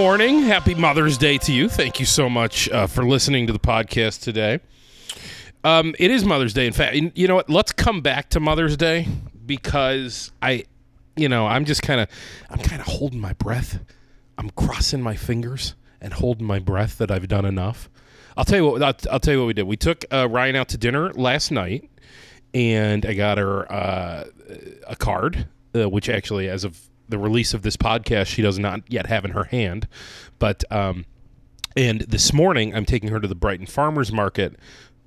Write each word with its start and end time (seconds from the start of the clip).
morning. 0.00 0.40
Happy 0.40 0.74
Mother's 0.74 1.18
Day 1.18 1.36
to 1.36 1.52
you. 1.52 1.68
Thank 1.68 2.00
you 2.00 2.06
so 2.06 2.30
much 2.30 2.70
uh, 2.70 2.86
for 2.86 3.04
listening 3.04 3.46
to 3.48 3.52
the 3.52 3.58
podcast 3.58 4.22
today. 4.22 4.60
Um, 5.62 5.94
it 5.98 6.10
is 6.10 6.24
Mother's 6.24 6.54
Day. 6.54 6.66
In 6.66 6.72
fact, 6.72 6.96
you 6.96 7.28
know 7.28 7.34
what? 7.34 7.50
Let's 7.50 7.70
come 7.70 8.00
back 8.00 8.30
to 8.30 8.40
Mother's 8.40 8.78
Day 8.78 9.06
because 9.44 10.32
I, 10.40 10.64
you 11.16 11.28
know, 11.28 11.46
I'm 11.46 11.66
just 11.66 11.82
kind 11.82 12.00
of, 12.00 12.08
I'm 12.48 12.60
kind 12.60 12.80
of 12.80 12.86
holding 12.86 13.20
my 13.20 13.34
breath. 13.34 13.78
I'm 14.38 14.48
crossing 14.48 15.02
my 15.02 15.16
fingers 15.16 15.74
and 16.00 16.14
holding 16.14 16.46
my 16.46 16.60
breath 16.60 16.96
that 16.96 17.10
I've 17.10 17.28
done 17.28 17.44
enough. 17.44 17.90
I'll 18.38 18.46
tell 18.46 18.56
you 18.56 18.70
what. 18.70 18.82
I'll, 18.82 19.12
I'll 19.12 19.20
tell 19.20 19.34
you 19.34 19.40
what 19.40 19.48
we 19.48 19.52
did. 19.52 19.64
We 19.64 19.76
took 19.76 20.06
uh, 20.10 20.30
Ryan 20.30 20.56
out 20.56 20.70
to 20.70 20.78
dinner 20.78 21.12
last 21.12 21.50
night, 21.50 21.90
and 22.54 23.04
I 23.04 23.12
got 23.12 23.36
her 23.36 23.70
uh, 23.70 24.24
a 24.88 24.96
card, 24.96 25.46
uh, 25.74 25.90
which 25.90 26.08
actually, 26.08 26.48
as 26.48 26.64
of 26.64 26.89
the 27.10 27.18
release 27.18 27.54
of 27.54 27.62
this 27.62 27.76
podcast, 27.76 28.26
she 28.26 28.42
does 28.42 28.58
not 28.58 28.82
yet 28.88 29.06
have 29.06 29.24
in 29.24 29.32
her 29.32 29.44
hand. 29.44 29.86
But 30.38 30.64
um, 30.72 31.04
and 31.76 32.00
this 32.02 32.32
morning, 32.32 32.74
I'm 32.74 32.84
taking 32.84 33.10
her 33.10 33.20
to 33.20 33.28
the 33.28 33.34
Brighton 33.34 33.66
Farmers 33.66 34.12
Market 34.12 34.56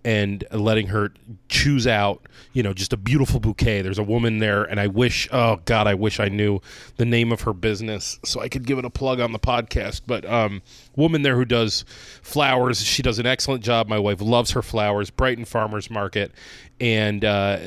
and 0.06 0.44
letting 0.52 0.88
her 0.88 1.14
choose 1.48 1.88
out, 1.88 2.28
you 2.52 2.62
know, 2.62 2.74
just 2.74 2.92
a 2.92 2.98
beautiful 2.98 3.40
bouquet. 3.40 3.82
There's 3.82 4.00
a 4.00 4.04
woman 4.04 4.40
there, 4.40 4.64
and 4.64 4.80
I 4.80 4.88
wish, 4.88 5.30
oh 5.32 5.62
God, 5.66 5.88
I 5.88 5.94
wish 5.94 6.20
I 6.20 6.28
knew 6.28 6.60
the 6.98 7.06
name 7.06 7.32
of 7.32 7.42
her 7.42 7.54
business 7.54 8.20
so 8.26 8.42
I 8.42 8.50
could 8.50 8.68
give 8.68 8.78
it 8.78 8.86
a 8.86 8.90
plug 8.90 9.20
on 9.20 9.32
the 9.32 9.40
podcast. 9.40 10.02
But 10.06 10.26
um, 10.26 10.62
woman 10.96 11.22
there 11.22 11.36
who 11.36 11.46
does 11.46 11.86
flowers, 12.22 12.82
she 12.82 13.02
does 13.02 13.20
an 13.20 13.26
excellent 13.26 13.64
job. 13.64 13.88
My 13.88 14.00
wife 14.00 14.22
loves 14.22 14.52
her 14.52 14.62
flowers. 14.62 15.10
Brighton 15.10 15.46
Farmers 15.46 15.90
Market, 15.90 16.34
and 16.82 17.24
uh, 17.24 17.60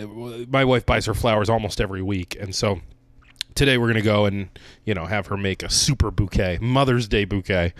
my 0.48 0.64
wife 0.64 0.84
buys 0.84 1.06
her 1.06 1.14
flowers 1.14 1.48
almost 1.48 1.80
every 1.80 2.02
week, 2.02 2.36
and 2.38 2.54
so 2.54 2.80
today 3.56 3.78
we're 3.78 3.88
gonna 3.88 4.02
go 4.02 4.26
and 4.26 4.48
you 4.84 4.94
know 4.94 5.06
have 5.06 5.26
her 5.26 5.36
make 5.36 5.64
a 5.64 5.70
super 5.70 6.12
bouquet, 6.12 6.58
Mother's 6.60 7.08
Day 7.08 7.24
bouquet, 7.24 7.74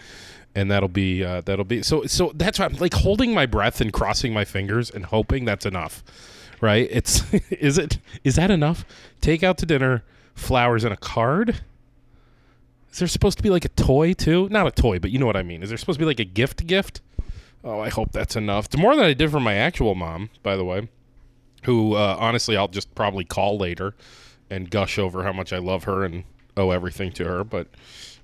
and 0.57 0.71
that'll 0.71 0.89
be 0.89 1.23
uh, 1.23 1.43
that'll 1.43 1.65
be 1.65 1.83
so 1.83 2.05
so 2.07 2.33
that's 2.35 2.59
why 2.59 2.65
I'm 2.65 2.75
like 2.77 2.95
holding 2.95 3.33
my 3.33 3.47
breath 3.47 3.81
and 3.81 3.93
crossing 3.93 4.33
my 4.33 4.45
fingers 4.45 4.91
and 4.91 5.05
hoping 5.05 5.45
that's 5.45 5.65
enough, 5.65 6.03
right? 6.61 6.89
It's 6.91 7.33
is 7.53 7.79
it 7.79 7.99
is 8.25 8.35
that 8.35 8.51
enough? 8.51 8.85
Take 9.21 9.45
out 9.45 9.59
to 9.59 9.67
dinner, 9.67 10.03
flowers 10.35 10.83
and 10.83 10.93
a 10.93 10.97
card. 10.97 11.61
Is 12.91 12.99
there 12.99 13.09
supposed 13.09 13.37
to 13.37 13.43
be 13.43 13.51
like 13.51 13.67
a 13.67 13.71
toy 13.71 14.15
too? 14.15 14.49
Not 14.49 14.67
a 14.67 14.71
toy, 14.71 14.99
but 14.99 15.11
you 15.11 15.19
know 15.19 15.27
what 15.27 15.37
I 15.37 15.43
mean. 15.43 15.63
Is 15.63 15.69
there 15.69 15.79
supposed 15.79 15.99
to 15.99 16.03
be 16.03 16.07
like 16.09 16.21
a 16.21 16.25
gift 16.25 16.67
gift? 16.67 17.03
Oh, 17.63 17.81
I 17.81 17.91
hope 17.91 18.13
that's 18.13 18.37
enough. 18.37 18.67
It's 18.67 18.77
more 18.77 18.97
than 18.97 19.05
I 19.05 19.13
did 19.13 19.31
for 19.31 19.41
my 19.41 19.55
actual 19.55 19.95
mom, 19.95 20.31
by 20.43 20.57
the 20.57 20.65
way. 20.65 20.89
Who 21.65 21.95
uh, 21.95 22.17
honestly 22.19 22.57
I'll 22.57 22.69
just 22.69 22.95
probably 22.95 23.25
call 23.25 23.59
later 23.59 23.95
and 24.51 24.71
gush 24.71 24.99
over 24.99 25.25
how 25.25 25.33
much 25.33 25.53
I 25.53 25.59
love 25.59 25.85
her 25.85 26.05
and 26.05 26.25
owe 26.57 26.71
everything 26.71 27.13
to 27.13 27.25
her. 27.25 27.45
But 27.45 27.69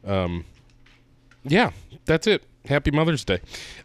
um, 0.06 0.44
yeah, 1.44 1.70
that's 2.04 2.26
it. 2.26 2.44
Happy 2.66 2.90
Mother's 2.90 3.24
Day. 3.24 3.40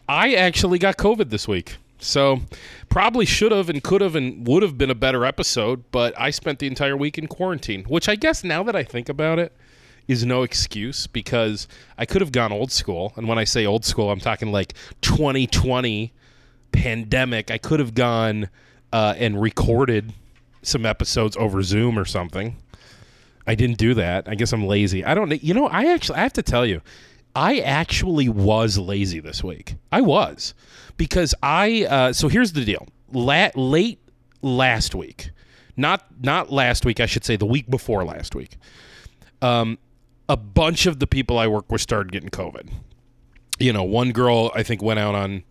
I 0.08 0.36
actually 0.36 0.80
got 0.80 0.98
COVID 0.98 1.30
this 1.30 1.48
week. 1.48 1.78
So 2.00 2.42
probably 2.90 3.26
should 3.26 3.52
have 3.52 3.70
and 3.70 3.84
could 3.84 4.02
have 4.02 4.16
and 4.16 4.48
would 4.48 4.62
have 4.62 4.78
been 4.78 4.92
a 4.92 4.96
better 4.96 5.26
episode, 5.26 5.84
but 5.92 6.14
I 6.20 6.30
spent 6.30 6.60
the 6.60 6.68
entire 6.68 6.96
week 6.96 7.18
in 7.18 7.28
quarantine, 7.28 7.86
which 7.86 8.08
I 8.08 8.16
guess 8.16 8.44
now 8.44 8.62
that 8.64 8.76
I 8.76 8.84
think 8.84 9.10
about 9.10 9.40
it 9.40 9.52
is 10.08 10.24
no 10.24 10.44
excuse 10.44 11.08
because 11.08 11.68
I 11.98 12.06
could 12.06 12.22
have 12.22 12.32
gone 12.32 12.52
old 12.52 12.72
school. 12.72 13.14
And 13.16 13.28
when 13.28 13.38
I 13.38 13.44
say 13.44 13.66
old 13.66 13.84
school, 13.84 14.12
I'm 14.12 14.20
talking 14.20 14.52
like 14.52 14.74
2020 15.02 16.14
pandemic. 16.72 17.50
I 17.50 17.58
could 17.58 17.80
have 17.80 17.94
gone 17.94 18.50
uh, 18.94 19.16
and 19.18 19.42
recorded 19.42 20.14
some 20.68 20.86
episodes 20.86 21.36
over 21.38 21.64
Zoom 21.64 21.98
or 21.98 22.06
something. 22.06 22.58
I 23.46 23.56
didn't 23.56 23.78
do 23.78 23.94
that. 23.94 24.28
I 24.28 24.36
guess 24.36 24.52
I'm 24.52 24.68
lazy. 24.68 25.06
I 25.06 25.14
don't. 25.14 25.42
You 25.42 25.54
know, 25.54 25.68
I 25.68 25.86
actually 25.94 26.20
I 26.20 26.24
have 26.24 26.34
to 26.34 26.44
tell 26.44 26.66
you, 26.66 26.82
I 27.36 27.60
actually 27.60 28.28
was 28.30 28.78
lazy 28.78 29.20
this 29.20 29.44
week. 29.44 29.76
I 29.92 30.02
was 30.02 30.54
because 30.98 31.34
I. 31.42 31.86
Uh, 31.86 32.14
so 32.14 32.28
here's 32.28 32.52
the 32.52 32.66
deal. 32.66 32.88
La- 33.14 33.52
late 33.56 34.00
last 34.42 34.94
week, 34.94 35.32
not 35.78 36.06
not 36.22 36.52
last 36.52 36.86
week. 36.86 37.00
I 37.00 37.06
should 37.06 37.24
say 37.24 37.38
the 37.38 37.46
week 37.46 37.70
before 37.70 38.04
last 38.04 38.36
week. 38.36 38.58
Um, 39.42 39.78
a 40.28 40.36
bunch 40.36 40.86
of 40.86 41.00
the 41.00 41.08
people 41.08 41.38
I 41.38 41.48
work 41.48 41.72
with 41.72 41.80
started 41.80 42.12
getting 42.12 42.30
COVID. 42.30 42.70
You 43.60 43.72
know, 43.72 43.84
one 43.84 44.12
girl 44.12 44.52
I 44.54 44.64
think 44.64 44.82
went 44.82 45.00
out 45.00 45.16
on 45.16 45.44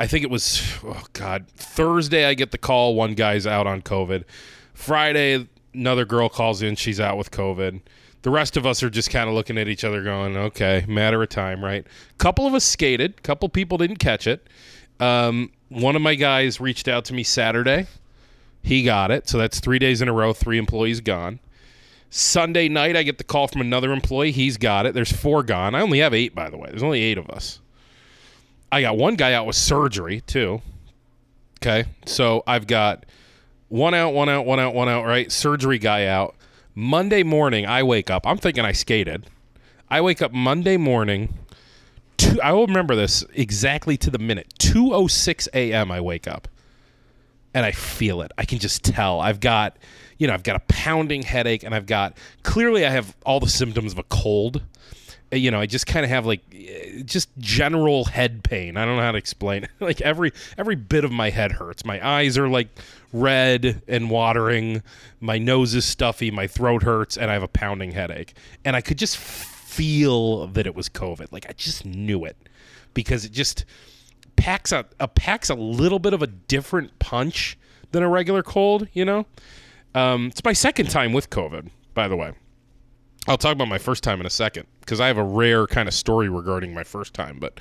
I 0.00 0.06
think 0.06 0.24
it 0.24 0.30
was 0.30 0.62
oh 0.84 1.04
god 1.12 1.46
Thursday. 1.56 2.24
I 2.24 2.34
get 2.34 2.50
the 2.50 2.58
call. 2.58 2.94
One 2.94 3.14
guy's 3.14 3.46
out 3.46 3.66
on 3.66 3.82
COVID. 3.82 4.24
Friday, 4.72 5.48
another 5.72 6.04
girl 6.04 6.28
calls 6.28 6.62
in. 6.62 6.76
She's 6.76 7.00
out 7.00 7.16
with 7.16 7.30
COVID. 7.30 7.80
The 8.22 8.30
rest 8.30 8.56
of 8.56 8.64
us 8.66 8.82
are 8.82 8.90
just 8.90 9.10
kind 9.10 9.28
of 9.28 9.34
looking 9.34 9.58
at 9.58 9.68
each 9.68 9.84
other, 9.84 10.02
going, 10.02 10.36
"Okay, 10.36 10.84
matter 10.88 11.22
of 11.22 11.28
time, 11.28 11.62
right?" 11.62 11.86
Couple 12.18 12.46
of 12.46 12.54
us 12.54 12.64
skated. 12.64 13.22
Couple 13.22 13.48
people 13.48 13.78
didn't 13.78 13.98
catch 13.98 14.26
it. 14.26 14.48
Um, 14.98 15.50
one 15.68 15.96
of 15.96 16.02
my 16.02 16.14
guys 16.14 16.60
reached 16.60 16.88
out 16.88 17.04
to 17.06 17.14
me 17.14 17.22
Saturday. 17.22 17.86
He 18.62 18.82
got 18.82 19.10
it, 19.10 19.28
so 19.28 19.36
that's 19.36 19.60
three 19.60 19.78
days 19.78 20.00
in 20.00 20.08
a 20.08 20.12
row. 20.12 20.32
Three 20.32 20.58
employees 20.58 21.00
gone. 21.00 21.38
Sunday 22.08 22.68
night, 22.68 22.96
I 22.96 23.02
get 23.02 23.18
the 23.18 23.24
call 23.24 23.48
from 23.48 23.60
another 23.60 23.92
employee. 23.92 24.30
He's 24.30 24.56
got 24.56 24.86
it. 24.86 24.94
There's 24.94 25.12
four 25.12 25.42
gone. 25.42 25.74
I 25.74 25.80
only 25.80 25.98
have 25.98 26.14
eight, 26.14 26.34
by 26.34 26.48
the 26.48 26.56
way. 26.56 26.68
There's 26.70 26.82
only 26.82 27.02
eight 27.02 27.18
of 27.18 27.28
us. 27.28 27.60
I 28.74 28.80
got 28.80 28.96
one 28.96 29.14
guy 29.14 29.34
out 29.34 29.46
with 29.46 29.54
surgery 29.54 30.20
too. 30.22 30.60
Okay, 31.62 31.88
so 32.06 32.42
I've 32.44 32.66
got 32.66 33.06
one 33.68 33.94
out, 33.94 34.14
one 34.14 34.28
out, 34.28 34.46
one 34.46 34.58
out, 34.58 34.74
one 34.74 34.88
out. 34.88 35.06
Right, 35.06 35.30
surgery 35.30 35.78
guy 35.78 36.06
out. 36.06 36.34
Monday 36.74 37.22
morning, 37.22 37.66
I 37.66 37.84
wake 37.84 38.10
up. 38.10 38.26
I'm 38.26 38.36
thinking 38.36 38.64
I 38.64 38.72
skated. 38.72 39.28
I 39.88 40.00
wake 40.00 40.20
up 40.20 40.32
Monday 40.32 40.76
morning. 40.76 41.34
Two, 42.16 42.42
I 42.42 42.50
will 42.50 42.66
remember 42.66 42.96
this 42.96 43.24
exactly 43.32 43.96
to 43.98 44.10
the 44.10 44.18
minute. 44.18 44.52
2:06 44.58 45.46
a.m. 45.54 45.92
I 45.92 46.00
wake 46.00 46.26
up, 46.26 46.48
and 47.54 47.64
I 47.64 47.70
feel 47.70 48.22
it. 48.22 48.32
I 48.36 48.44
can 48.44 48.58
just 48.58 48.82
tell. 48.82 49.20
I've 49.20 49.38
got, 49.38 49.76
you 50.18 50.26
know, 50.26 50.34
I've 50.34 50.42
got 50.42 50.56
a 50.56 50.62
pounding 50.66 51.22
headache, 51.22 51.62
and 51.62 51.76
I've 51.76 51.86
got 51.86 52.18
clearly 52.42 52.84
I 52.84 52.90
have 52.90 53.14
all 53.24 53.38
the 53.38 53.48
symptoms 53.48 53.92
of 53.92 54.00
a 54.00 54.04
cold 54.04 54.62
you 55.32 55.50
know, 55.50 55.60
I 55.60 55.66
just 55.66 55.86
kind 55.86 56.04
of 56.04 56.10
have 56.10 56.26
like 56.26 56.42
just 57.04 57.28
general 57.38 58.04
head 58.04 58.44
pain. 58.44 58.76
I 58.76 58.84
don't 58.84 58.96
know 58.96 59.02
how 59.02 59.12
to 59.12 59.18
explain 59.18 59.64
it. 59.64 59.70
like 59.80 60.00
every 60.00 60.32
every 60.56 60.76
bit 60.76 61.04
of 61.04 61.12
my 61.12 61.30
head 61.30 61.52
hurts. 61.52 61.84
My 61.84 62.04
eyes 62.06 62.38
are 62.38 62.48
like 62.48 62.68
red 63.12 63.82
and 63.88 64.10
watering. 64.10 64.82
My 65.20 65.38
nose 65.38 65.74
is 65.74 65.84
stuffy. 65.84 66.30
My 66.30 66.46
throat 66.46 66.82
hurts, 66.82 67.16
and 67.16 67.30
I 67.30 67.34
have 67.34 67.42
a 67.42 67.48
pounding 67.48 67.92
headache. 67.92 68.34
And 68.64 68.76
I 68.76 68.80
could 68.80 68.98
just 68.98 69.16
feel 69.16 70.46
that 70.48 70.66
it 70.66 70.74
was 70.74 70.88
COVID. 70.88 71.32
Like 71.32 71.46
I 71.48 71.52
just 71.52 71.84
knew 71.84 72.24
it 72.24 72.36
because 72.92 73.24
it 73.24 73.32
just 73.32 73.64
packs 74.36 74.72
a, 74.72 74.84
a 75.00 75.08
packs 75.08 75.50
a 75.50 75.54
little 75.54 75.98
bit 75.98 76.12
of 76.12 76.22
a 76.22 76.26
different 76.26 76.98
punch 76.98 77.58
than 77.92 78.02
a 78.02 78.08
regular 78.08 78.42
cold. 78.42 78.88
You 78.92 79.04
know, 79.04 79.26
um, 79.94 80.26
it's 80.26 80.44
my 80.44 80.52
second 80.52 80.90
time 80.90 81.12
with 81.12 81.30
COVID, 81.30 81.70
by 81.94 82.08
the 82.08 82.16
way. 82.16 82.34
I'll 83.26 83.38
talk 83.38 83.52
about 83.52 83.68
my 83.68 83.78
first 83.78 84.04
time 84.04 84.20
in 84.20 84.26
a 84.26 84.30
second 84.30 84.66
because 84.80 85.00
I 85.00 85.06
have 85.06 85.16
a 85.16 85.24
rare 85.24 85.66
kind 85.66 85.88
of 85.88 85.94
story 85.94 86.28
regarding 86.28 86.74
my 86.74 86.84
first 86.84 87.14
time. 87.14 87.38
But 87.38 87.58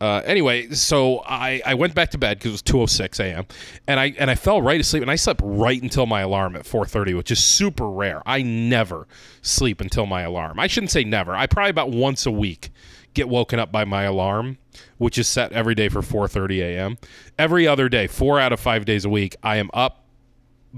uh, 0.00 0.22
anyway, 0.24 0.70
so 0.70 1.22
I, 1.26 1.60
I 1.66 1.74
went 1.74 1.94
back 1.94 2.10
to 2.12 2.18
bed 2.18 2.38
because 2.38 2.48
it 2.48 2.52
was 2.52 2.62
two 2.62 2.80
oh 2.80 2.86
six 2.86 3.20
a.m. 3.20 3.46
and 3.86 4.00
I 4.00 4.14
and 4.18 4.30
I 4.30 4.34
fell 4.34 4.62
right 4.62 4.80
asleep 4.80 5.02
and 5.02 5.10
I 5.10 5.16
slept 5.16 5.42
right 5.44 5.80
until 5.82 6.06
my 6.06 6.22
alarm 6.22 6.56
at 6.56 6.64
four 6.64 6.86
thirty, 6.86 7.12
which 7.12 7.30
is 7.30 7.44
super 7.44 7.90
rare. 7.90 8.22
I 8.24 8.40
never 8.42 9.06
sleep 9.42 9.82
until 9.82 10.06
my 10.06 10.22
alarm. 10.22 10.58
I 10.58 10.66
shouldn't 10.66 10.90
say 10.92 11.04
never. 11.04 11.36
I 11.36 11.46
probably 11.46 11.70
about 11.70 11.90
once 11.90 12.24
a 12.24 12.30
week 12.30 12.70
get 13.12 13.28
woken 13.28 13.58
up 13.58 13.70
by 13.70 13.84
my 13.84 14.04
alarm, 14.04 14.56
which 14.96 15.18
is 15.18 15.28
set 15.28 15.52
every 15.52 15.74
day 15.74 15.90
for 15.90 16.00
four 16.00 16.26
thirty 16.26 16.62
a.m. 16.62 16.96
Every 17.38 17.68
other 17.68 17.90
day, 17.90 18.06
four 18.06 18.40
out 18.40 18.54
of 18.54 18.60
five 18.60 18.86
days 18.86 19.04
a 19.04 19.10
week, 19.10 19.36
I 19.42 19.56
am 19.56 19.68
up 19.74 20.06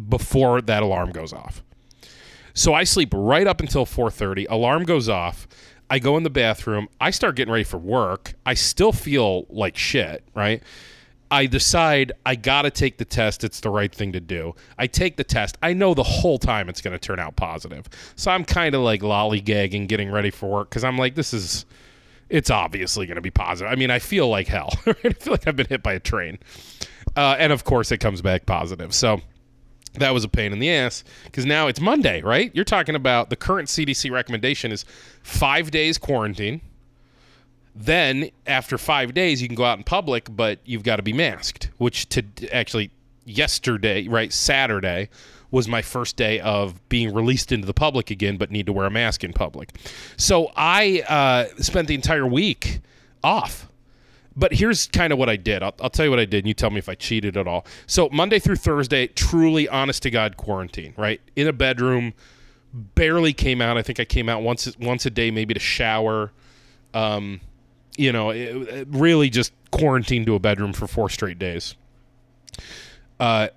before 0.09 0.61
that 0.61 0.83
alarm 0.83 1.13
goes 1.13 1.33
off. 1.33 1.63
So 2.55 2.73
I 2.73 2.85
sleep 2.85 3.11
right 3.13 3.47
up 3.47 3.61
until 3.61 3.85
4:30. 3.85 4.47
Alarm 4.49 4.85
goes 4.85 5.09
off. 5.09 5.47
I 5.91 5.99
go 5.99 6.17
in 6.17 6.23
the 6.23 6.31
bathroom. 6.31 6.89
I 7.01 7.11
start 7.11 7.37
getting 7.37 7.53
ready 7.53 7.65
for 7.65 7.77
work. 7.77 8.35
I 8.47 8.55
still 8.55 8.93
feel 8.93 9.47
like 9.51 9.77
shit, 9.77 10.25
right? 10.35 10.63
I 11.31 11.47
decide 11.47 12.13
I 12.25 12.37
got 12.37 12.63
to 12.63 12.71
take 12.71 12.99
the 12.99 13.05
test. 13.05 13.45
It's 13.45 13.61
the 13.61 13.71
right 13.71 13.93
thing 13.93 14.13
to 14.13 14.21
do. 14.21 14.55
I 14.79 14.87
take 14.87 15.17
the 15.17 15.25
test. 15.25 15.59
I 15.63 15.73
know 15.73 15.93
the 15.93 16.03
whole 16.05 16.39
time 16.39 16.69
it's 16.69 16.81
going 16.81 16.93
to 16.93 16.99
turn 16.99 17.19
out 17.19 17.35
positive. 17.35 17.89
So 18.15 18.31
I'm 18.31 18.45
kind 18.45 18.75
of 18.75 18.83
like 18.83 19.01
lollygagging, 19.01 19.89
getting 19.89 20.11
ready 20.11 20.31
for 20.31 20.49
work 20.49 20.71
because 20.71 20.85
I'm 20.85 20.97
like, 20.97 21.17
this 21.17 21.35
is, 21.35 21.67
it's 22.29 22.51
obviously 22.51 23.07
going 23.07 23.17
to 23.17 23.23
be 23.23 23.33
positive. 23.33 23.73
I 23.73 23.75
mean, 23.75 23.91
I 23.91 23.99
feel 23.99 24.29
like 24.29 24.47
hell. 24.47 24.71
I 24.87 24.93
feel 24.93 25.33
like 25.33 25.49
I've 25.49 25.57
been 25.57 25.67
hit 25.67 25.83
by 25.83 25.95
a 25.95 26.01
train. 26.01 26.39
Uh, 27.17 27.37
and 27.39 27.53
of 27.53 27.65
course, 27.65 27.91
it 27.91 27.99
comes 27.99 28.23
back 28.23 28.47
positive. 28.47 28.95
So 28.95 29.21
that 29.95 30.13
was 30.13 30.25
a 30.25 30.29
pain 30.29 30.53
in 30.53 30.59
the 30.59 30.71
ass 30.71 31.05
because 31.25 31.45
now 31.47 31.67
it's 31.67 31.81
Monday, 31.81 32.23
right? 32.23 32.51
You're 32.55 32.65
talking 32.65 32.95
about 32.95 33.31
the 33.31 33.37
current 33.37 33.69
CDC 33.69 34.11
recommendation 34.11 34.73
is 34.73 34.85
five 35.23 35.71
days 35.71 35.99
quarantine. 35.99 36.61
Then 37.75 38.31
after 38.47 38.79
five 38.79 39.15
days, 39.15 39.43
you 39.43 39.49
can 39.49 39.57
go 39.57 39.65
out 39.65 39.79
in 39.79 39.85
public, 39.85 40.29
but 40.35 40.61
you've 40.65 40.85
got 40.85 40.97
to 40.97 41.03
be 41.03 41.13
masked. 41.13 41.71
Which 41.79 42.09
to 42.11 42.25
actually 42.53 42.91
yesterday, 43.25 44.07
right, 44.07 44.33
Saturday 44.33 45.09
was 45.51 45.69
my 45.69 45.83
first 45.83 46.17
day 46.17 46.41
of 46.41 46.89
being 46.89 47.15
released 47.15 47.53
into 47.53 47.67
the 47.67 47.75
public 47.75 48.11
again, 48.11 48.37
but 48.37 48.51
need 48.51 48.67
to 48.67 48.73
wear 48.73 48.87
a 48.87 48.91
mask 48.91 49.23
in 49.23 49.33
public. 49.33 49.71
So 50.17 50.51
I 50.57 51.05
uh, 51.09 51.63
spent 51.63 51.89
the 51.89 51.95
entire 51.95 52.27
week 52.27 52.81
off. 53.23 53.69
But 54.37 54.53
here's 54.53 54.89
kind 54.89 55.13
of 55.13 55.19
what 55.19 55.29
I 55.29 55.37
did. 55.37 55.63
I'll, 55.63 55.75
I'll 55.81 55.91
tell 55.91 56.05
you 56.05 56.11
what 56.11 56.19
I 56.19 56.25
did, 56.25 56.39
and 56.39 56.49
you 56.49 56.55
tell 56.55 56.71
me 56.71 56.79
if 56.79 56.89
I 56.89 56.95
cheated 56.95 57.37
at 57.37 57.47
all. 57.47 57.67
So 57.87 58.09
Monday 58.11 58.39
through 58.39 58.57
Thursday, 58.57 59.07
truly 59.07 59.69
honest 59.69 60.03
to 60.03 60.11
God 60.11 60.37
quarantine, 60.37 60.93
right? 60.97 61.21
In 61.37 61.47
a 61.47 61.53
bedroom, 61.53 62.15
barely 62.73 63.33
came 63.33 63.63
out. 63.63 63.79
I 63.79 63.83
think 63.83 64.01
I 64.01 64.05
came 64.05 64.29
out 64.29 64.43
once 64.43 64.77
once 64.79 65.07
a 65.07 65.11
day, 65.11 65.31
maybe 65.31 65.55
to 65.55 65.61
shower. 65.61 66.33
Um, 66.93 67.41
you 67.97 68.13
know, 68.13 68.31
it, 68.31 68.39
it 68.39 68.89
really 68.91 69.31
just 69.31 69.53
quarantined 69.71 70.27
to 70.27 70.35
a 70.35 70.41
bedroom 70.41 70.73
for 70.73 70.87
four 70.87 71.09
straight 71.09 71.39
days. 71.39 71.77
Uh, 73.21 73.49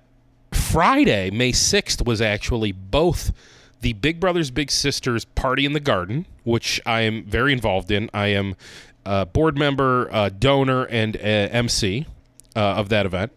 Friday, 0.52 1.30
May 1.30 1.52
6th, 1.52 2.06
was 2.06 2.20
actually 2.20 2.72
both 2.72 3.32
the 3.80 3.92
Big 3.94 4.20
Brothers 4.20 4.50
Big 4.50 4.70
Sisters 4.70 5.24
Party 5.24 5.64
in 5.64 5.72
the 5.72 5.80
Garden, 5.80 6.26
which 6.44 6.80
I 6.86 7.02
am 7.02 7.24
very 7.24 7.52
involved 7.52 7.90
in. 7.90 8.10
I 8.14 8.28
am 8.28 8.56
a 9.08 9.24
board 9.24 9.56
member, 9.56 10.08
a 10.12 10.28
donor, 10.28 10.84
and 10.84 11.16
a 11.16 11.48
MC 11.50 12.06
uh, 12.54 12.60
of 12.60 12.90
that 12.90 13.06
event. 13.06 13.32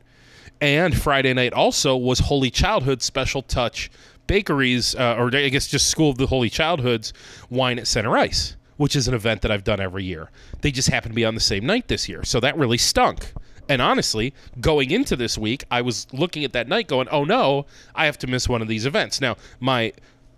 And 0.59 0.95
Friday 0.95 1.33
night 1.33 1.53
also 1.53 1.95
was 1.95 2.19
Holy 2.19 2.51
Childhood 2.51 3.01
Special 3.01 3.41
Touch 3.41 3.89
Bakeries, 4.27 4.95
uh, 4.95 5.15
or 5.17 5.33
I 5.33 5.47
guess 5.47 5.67
just 5.67 5.89
School 5.89 6.09
of 6.09 6.17
the 6.17 6.27
Holy 6.27 6.49
Childhoods 6.49 7.13
Wine 7.49 7.79
at 7.79 7.87
Center 7.87 8.17
Ice, 8.17 8.57
which 8.75 8.97
is 8.97 9.07
an 9.07 9.13
event 9.13 9.41
that 9.43 9.51
I've 9.51 9.63
done 9.63 9.79
every 9.79 10.03
year. 10.03 10.29
They 10.59 10.71
just 10.71 10.89
happened 10.89 11.13
to 11.13 11.15
be 11.15 11.25
on 11.25 11.35
the 11.35 11.41
same 11.41 11.65
night 11.65 11.87
this 11.87 12.09
year. 12.09 12.23
So 12.25 12.41
that 12.41 12.57
really 12.57 12.77
stunk. 12.77 13.31
And 13.69 13.81
honestly, 13.81 14.33
going 14.59 14.91
into 14.91 15.15
this 15.15 15.37
week, 15.37 15.63
I 15.71 15.81
was 15.81 16.05
looking 16.11 16.43
at 16.43 16.51
that 16.51 16.67
night 16.67 16.87
going, 16.87 17.07
oh 17.09 17.23
no, 17.23 17.65
I 17.95 18.05
have 18.05 18.17
to 18.19 18.27
miss 18.27 18.49
one 18.49 18.61
of 18.61 18.67
these 18.67 18.85
events. 18.85 19.21
Now, 19.21 19.37
my 19.61 19.93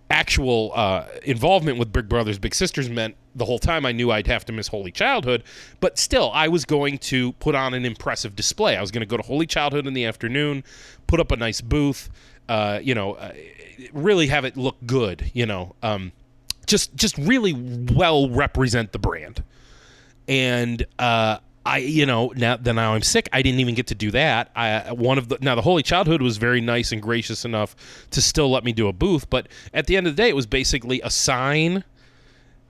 actual 0.10 0.72
uh, 0.76 1.06
involvement 1.24 1.80
with 1.80 1.92
Big 1.92 2.08
Brothers 2.08 2.38
Big 2.38 2.54
Sisters 2.54 2.90
meant 2.90 3.16
the 3.36 3.46
whole 3.46 3.60
time 3.60 3.86
I 3.86 3.92
knew 3.92 4.12
I'd 4.12 4.28
have 4.28 4.46
to 4.46 4.54
miss 4.54 4.68
Holy 4.68 4.92
Childhood, 4.92 5.44
but 5.80 5.98
still 5.98 6.32
I 6.34 6.48
was 6.48 6.66
going 6.66 7.00
to 7.00 7.32
put 7.34 7.56
on 7.56 7.74
an 7.74 7.86
impressive 7.86 8.36
display. 8.36 8.78
I 8.78 8.82
was 8.82 8.92
going 8.92 9.02
to 9.02 9.08
go 9.08 9.18
to 9.18 9.24
Holy 9.24 9.48
Childhood 9.48 9.88
in 9.88 9.94
the 9.94 10.06
afternoon, 10.06 10.64
put 11.08 11.20
up 11.20 11.32
a 11.32 11.36
nice 11.36 11.62
booth, 11.62 12.10
uh, 12.48 12.80
you 12.84 12.94
know, 12.94 13.14
uh, 13.14 13.34
really 13.92 14.28
have 14.28 14.46
it 14.46 14.56
look 14.56 14.76
good, 14.86 15.32
you 15.34 15.46
know, 15.46 15.76
um, 15.82 16.12
just 16.66 16.96
just 16.96 17.18
really 17.18 17.54
well 17.94 18.30
represent 18.30 18.92
the 18.92 19.00
brand. 19.00 19.44
And 20.28 20.86
uh, 21.00 21.40
I, 21.66 21.78
you 21.78 22.06
know, 22.06 22.34
now 22.36 22.58
that 22.58 22.74
now 22.74 22.94
I'm 22.94 23.02
sick, 23.02 23.30
I 23.32 23.42
didn't 23.42 23.62
even 23.62 23.74
get 23.76 23.88
to 23.88 23.96
do 23.96 24.12
that. 24.12 24.52
I 24.56 24.92
one 24.92 25.18
of 25.18 25.30
the 25.30 25.38
now 25.40 25.56
the 25.56 25.62
Holy 25.62 25.82
Childhood 25.82 26.22
was 26.22 26.38
very 26.38 26.60
nice 26.60 26.92
and 26.92 27.02
gracious 27.02 27.46
enough 27.46 27.76
to 28.12 28.22
still 28.22 28.52
let 28.52 28.66
me 28.66 28.74
do 28.74 28.88
a 28.88 28.94
booth, 28.94 29.30
but 29.30 29.48
at 29.74 29.88
the 29.88 29.96
end 29.96 30.08
of 30.08 30.16
the 30.16 30.22
day, 30.22 30.30
it 30.30 30.36
was 30.36 30.46
basically 30.46 31.00
a 31.02 31.10
sign, 31.10 31.86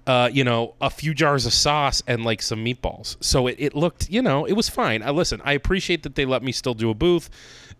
uh, 0.05 0.29
you 0.31 0.43
know, 0.43 0.75
a 0.79 0.91
few 0.91 1.15
jars 1.15 1.47
of 1.47 1.53
sauce 1.53 2.03
and 2.05 2.23
like 2.23 2.41
some 2.43 2.63
meatballs. 2.63 3.17
So 3.19 3.47
it, 3.47 3.55
it 3.57 3.75
looked, 3.75 4.09
you 4.09 4.21
know, 4.21 4.45
it 4.45 4.53
was 4.53 4.69
fine. 4.69 5.01
I 5.01 5.09
listen, 5.09 5.41
I 5.43 5.53
appreciate 5.53 6.03
that 6.03 6.13
they 6.13 6.25
let 6.25 6.43
me 6.43 6.51
still 6.51 6.75
do 6.75 6.91
a 6.91 6.93
booth, 6.93 7.31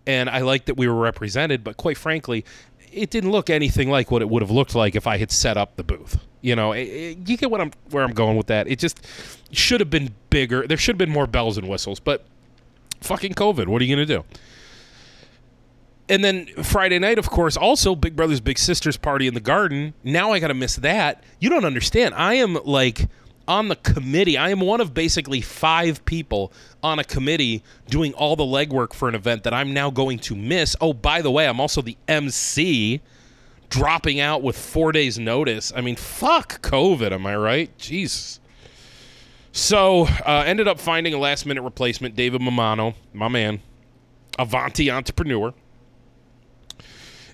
and 0.08 0.32
I 0.32 0.40
like 0.40 0.66
that 0.66 0.78
we 0.78 0.88
were 0.88 0.96
represented. 0.96 1.64
But 1.64 1.78
quite 1.78 1.98
frankly, 1.98 2.44
it 2.92 3.12
didn't 3.12 3.30
look 3.30 3.52
anything 3.52 3.92
like 3.92 4.10
what 4.10 4.24
it 4.24 4.30
would 4.30 4.42
have 4.42 4.52
looked 4.52 4.74
like 4.74 4.96
if 4.96 5.06
I 5.06 5.18
had 5.18 5.32
set 5.32 5.58
up 5.58 5.76
the 5.76 5.84
booth. 5.84 6.18
You 6.44 6.58
know, 6.58 6.74
it, 6.74 6.82
it, 6.82 7.30
you 7.30 7.38
get 7.38 7.50
what 7.50 7.62
I'm 7.62 7.72
where 7.90 8.04
I'm 8.04 8.14
going 8.14 8.36
with 8.36 8.48
that. 8.48 8.68
It 8.68 8.78
just 8.78 9.00
should 9.52 9.80
have 9.80 9.90
been 9.90 10.14
bigger. 10.30 10.68
There 10.68 10.78
should 10.78 10.96
have 10.96 11.00
been 11.00 11.10
more 11.10 11.26
bells 11.26 11.58
and 11.58 11.70
whistles, 11.70 12.02
but 12.02 12.26
fucking 13.00 13.34
COVID. 13.34 13.68
What 13.68 13.82
are 13.82 13.86
you 13.86 13.96
gonna 13.96 14.06
do? 14.06 14.26
And 16.10 16.22
then 16.22 16.48
Friday 16.62 17.00
night, 17.00 17.18
of 17.18 17.30
course, 17.30 17.56
also 17.56 17.96
Big 17.96 18.18
Brothers 18.18 18.42
Big 18.42 18.60
Sisters 18.60 18.98
party 18.98 19.26
in 19.26 19.34
the 19.34 19.40
garden. 19.40 19.94
Now 20.04 20.34
I 20.34 20.40
got 20.40 20.50
to 20.50 20.54
miss 20.54 20.76
that. 20.76 21.24
You 21.40 21.50
don't 21.50 21.64
understand. 21.64 22.14
I 22.14 22.34
am 22.34 22.56
like 22.66 23.08
on 23.48 23.70
the 23.70 23.78
committee. 23.78 24.38
I 24.38 24.50
am 24.50 24.60
one 24.60 24.82
of 24.82 24.94
basically 24.94 25.40
five 25.40 26.04
people 26.04 26.52
on 26.84 27.00
a 27.00 27.06
committee 27.06 27.64
doing 27.88 28.14
all 28.16 28.36
the 28.36 28.44
legwork 28.44 28.94
for 28.94 29.08
an 29.08 29.16
event 29.16 29.44
that 29.44 29.54
I'm 29.54 29.74
now 29.74 29.90
going 29.90 30.20
to 30.20 30.36
miss. 30.36 30.76
Oh, 30.82 30.92
by 30.92 31.22
the 31.22 31.32
way, 31.32 31.48
I'm 31.48 31.62
also 31.62 31.82
the 31.82 31.98
MC 32.10 33.02
dropping 33.70 34.20
out 34.20 34.42
with 34.42 34.58
four 34.58 34.92
days 34.92 35.18
notice. 35.18 35.74
I 35.76 35.82
mean, 35.82 35.96
fuck 35.96 36.62
COVID, 36.62 37.12
am 37.12 37.26
I 37.26 37.36
right? 37.36 37.78
Jesus. 37.78 38.40
So, 39.52 40.08
uh, 40.26 40.44
ended 40.46 40.68
up 40.68 40.80
finding 40.80 41.14
a 41.14 41.18
last 41.18 41.46
minute 41.46 41.62
replacement, 41.62 42.16
David 42.16 42.42
Mamano, 42.42 42.96
my 43.14 43.28
man, 43.28 43.62
Avanti 44.40 44.90
entrepreneur. 44.90 45.54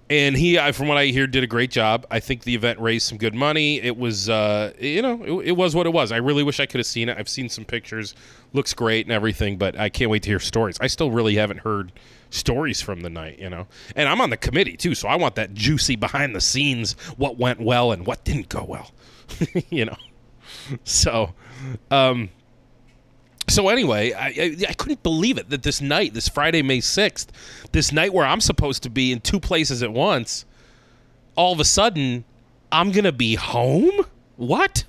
And 0.10 0.36
he, 0.36 0.58
from 0.72 0.88
what 0.88 0.98
I 0.98 1.06
hear, 1.08 1.28
did 1.28 1.44
a 1.44 1.48
great 1.48 1.70
job. 1.70 2.06
I 2.10 2.20
think 2.20 2.44
the 2.44 2.56
event 2.56 2.80
raised 2.80 3.08
some 3.08 3.20
good 3.20 3.36
money. 3.36 3.80
It 3.80 3.96
was, 3.96 4.28
uh, 4.28 4.74
you 4.80 5.04
know, 5.04 5.24
it, 5.24 5.50
it 5.50 5.52
was 5.52 5.76
what 5.76 5.86
it 5.86 5.92
was. 5.92 6.12
I 6.12 6.18
really 6.18 6.42
wish 6.42 6.60
I 6.60 6.66
could 6.66 6.80
have 6.80 6.88
seen 6.88 7.10
it. 7.10 7.18
I've 7.18 7.30
seen 7.30 7.48
some 7.48 7.64
pictures, 7.64 8.16
looks 8.54 8.74
great 8.74 9.06
and 9.06 9.14
everything, 9.14 9.58
but 9.58 9.78
I 9.78 9.90
can't 9.90 10.10
wait 10.10 10.24
to 10.24 10.30
hear 10.30 10.40
stories. 10.40 10.78
I 10.82 10.88
still 10.88 11.12
really 11.12 11.36
haven't 11.36 11.60
heard 11.60 11.92
stories 12.32 12.82
from 12.82 13.02
the 13.02 13.10
night, 13.10 13.38
you 13.38 13.50
know. 13.50 13.68
And 13.96 14.10
I'm 14.10 14.20
on 14.22 14.32
the 14.32 14.38
committee 14.38 14.78
too, 14.78 14.96
so 14.96 15.08
I 15.08 15.16
want 15.16 15.36
that 15.36 15.54
juicy 15.54 15.96
behind 15.96 16.36
the 16.36 16.42
scenes 16.42 16.94
what 17.18 17.38
went 17.38 17.60
well 17.60 17.92
and 17.92 18.06
what 18.06 18.24
didn't 18.24 18.50
go 18.50 18.64
well. 18.64 18.92
you 19.70 19.86
know. 19.86 19.98
So 20.84 21.34
um 21.92 22.30
so 23.50 23.70
anyway, 23.70 24.14
I, 24.14 24.28
I, 24.28 24.56
I 24.70 24.74
couldn't 24.74 25.04
believe 25.04 25.38
it 25.38 25.50
that 25.50 25.64
this 25.64 25.82
night, 25.82 26.14
this 26.14 26.28
Friday, 26.28 26.62
May 26.62 26.80
sixth, 26.80 27.32
this 27.72 27.92
night 27.92 28.14
where 28.14 28.26
I'm 28.26 28.42
supposed 28.42 28.84
to 28.84 28.90
be 28.90 29.12
in 29.12 29.20
two 29.20 29.40
places 29.40 29.84
at 29.84 29.92
once, 29.92 30.46
all 31.36 31.54
of 31.54 31.60
a 31.60 31.66
sudden 31.66 32.24
I'm 32.72 32.92
gonna 32.92 33.12
be 33.12 33.36
home. 33.36 34.06
What? 34.38 34.86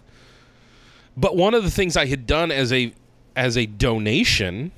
But 1.16 1.36
one 1.36 1.54
of 1.54 1.64
the 1.64 1.70
things 1.70 1.96
I 1.96 2.06
had 2.06 2.26
done 2.26 2.50
as 2.50 2.72
a 2.72 2.92
as 3.36 3.56
a 3.56 3.66
donation 3.66 4.72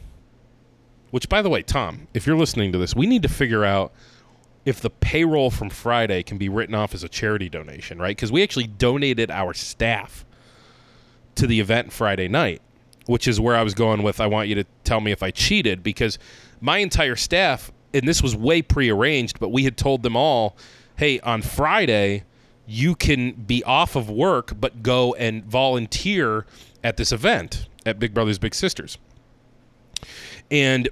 which, 1.13 1.29
by 1.29 1.43
the 1.43 1.51
way, 1.51 1.63
Tom, 1.63 2.09
if 2.15 2.27
you're 2.27 2.39
listening 2.39 2.73
to 2.73 2.79
this, 2.79 2.97
we 2.97 3.07
need 3.07 3.23
to 3.23 3.29
figure 3.29 3.67
out 3.67 3.93
if 4.65 4.81
the 4.81 4.89
payroll 4.89 5.51
from 5.51 5.69
Friday 5.69 6.23
can 6.23 6.39
be 6.39 6.49
written 6.49 6.75
off 6.75 6.95
as 6.95 7.05
a 7.05 7.09
charity 7.09 7.51
donation, 7.51 7.99
right? 7.99 8.17
Because 8.17 8.33
we 8.33 8.43
actually 8.43 8.67
donated 8.67 9.31
our 9.31 9.53
staff 9.53 10.25
to 11.35 11.47
the 11.47 11.61
event 11.61 11.93
Friday 11.93 12.29
night, 12.29 12.63
which 13.07 13.27
is 13.27 13.41
where 13.41 13.57
I 13.57 13.63
was 13.63 13.75
going 13.75 14.03
with. 14.03 14.21
I 14.21 14.27
want 14.27 14.49
you 14.49 14.55
to 14.57 14.65
tell 14.85 15.01
me 15.01 15.13
if 15.13 15.23
I 15.23 15.31
cheated 15.31 15.83
because 15.83 16.19
my 16.61 16.79
entire 16.79 17.17
staff, 17.17 17.73
and 17.93 18.07
this 18.07 18.23
was 18.23 18.37
way 18.37 18.63
prearranged, 18.63 19.41
but 19.41 19.51
we 19.51 19.65
had 19.65 19.77
told 19.77 20.03
them 20.03 20.17
all, 20.17 20.57
hey, 20.97 21.21
on 21.21 21.43
Friday, 21.43 22.25
you 22.67 22.95
can 22.95 23.33
be 23.33 23.63
off 23.65 23.97
of 23.97 24.09
work, 24.09 24.53
but 24.61 24.83
go 24.83 25.15
and 25.15 25.45
volunteer 25.45 26.47
at 26.85 26.97
this 26.97 27.13
event 27.13 27.67
at 27.85 27.99
Big 27.99 28.15
Brothers 28.15 28.39
Big 28.39 28.55
Sisters. 28.55 28.99
And 30.51 30.89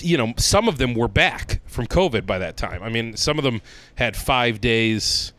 you 0.00 0.16
know, 0.16 0.32
some 0.36 0.68
of 0.68 0.78
them 0.78 0.94
were 0.94 1.08
back 1.08 1.60
from 1.66 1.86
COVID 1.86 2.26
by 2.26 2.38
that 2.38 2.56
time. 2.56 2.82
I 2.82 2.88
mean, 2.88 3.16
some 3.16 3.38
of 3.38 3.44
them 3.44 3.60
had 3.96 4.16
five 4.16 4.60
days. 4.60 5.32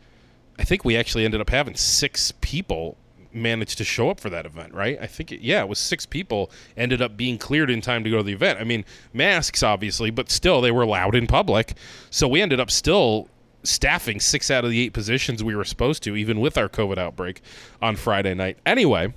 I 0.58 0.64
think 0.64 0.84
we 0.84 0.96
actually 0.96 1.24
ended 1.24 1.40
up 1.40 1.50
having 1.50 1.74
six 1.74 2.32
people 2.40 2.96
managed 3.38 3.78
to 3.78 3.84
show 3.84 4.10
up 4.10 4.20
for 4.20 4.30
that 4.30 4.46
event, 4.46 4.74
right? 4.74 4.98
I 5.00 5.06
think, 5.06 5.32
it, 5.32 5.40
yeah, 5.40 5.60
it 5.62 5.68
was 5.68 5.78
six 5.78 6.04
people 6.06 6.50
ended 6.76 7.00
up 7.00 7.16
being 7.16 7.38
cleared 7.38 7.70
in 7.70 7.80
time 7.80 8.04
to 8.04 8.10
go 8.10 8.18
to 8.18 8.22
the 8.22 8.32
event. 8.32 8.60
I 8.60 8.64
mean, 8.64 8.84
masks, 9.12 9.62
obviously, 9.62 10.10
but 10.10 10.30
still, 10.30 10.60
they 10.60 10.70
were 10.70 10.82
allowed 10.82 11.14
in 11.14 11.26
public. 11.26 11.74
So 12.10 12.28
we 12.28 12.42
ended 12.42 12.60
up 12.60 12.70
still 12.70 13.28
staffing 13.62 14.20
six 14.20 14.50
out 14.50 14.64
of 14.64 14.70
the 14.70 14.80
eight 14.80 14.92
positions 14.92 15.42
we 15.42 15.56
were 15.56 15.64
supposed 15.64 16.02
to, 16.04 16.16
even 16.16 16.40
with 16.40 16.56
our 16.56 16.68
COVID 16.68 16.98
outbreak 16.98 17.40
on 17.82 17.96
Friday 17.96 18.34
night. 18.34 18.58
Anyway, 18.64 19.12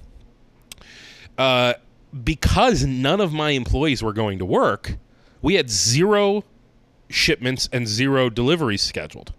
uh, 1.38 1.74
because 2.24 2.86
none 2.86 3.22
of 3.22 3.32
my 3.32 3.52
employees 3.52 4.04
were 4.04 4.14
going 4.14 4.40
to 4.40 4.46
work, 4.46 4.98
we 5.42 5.56
had 5.56 5.70
zero 5.70 6.44
shipments 7.10 7.70
and 7.72 7.88
zero 7.88 8.30
deliveries 8.30 8.82
scheduled. 8.82 9.34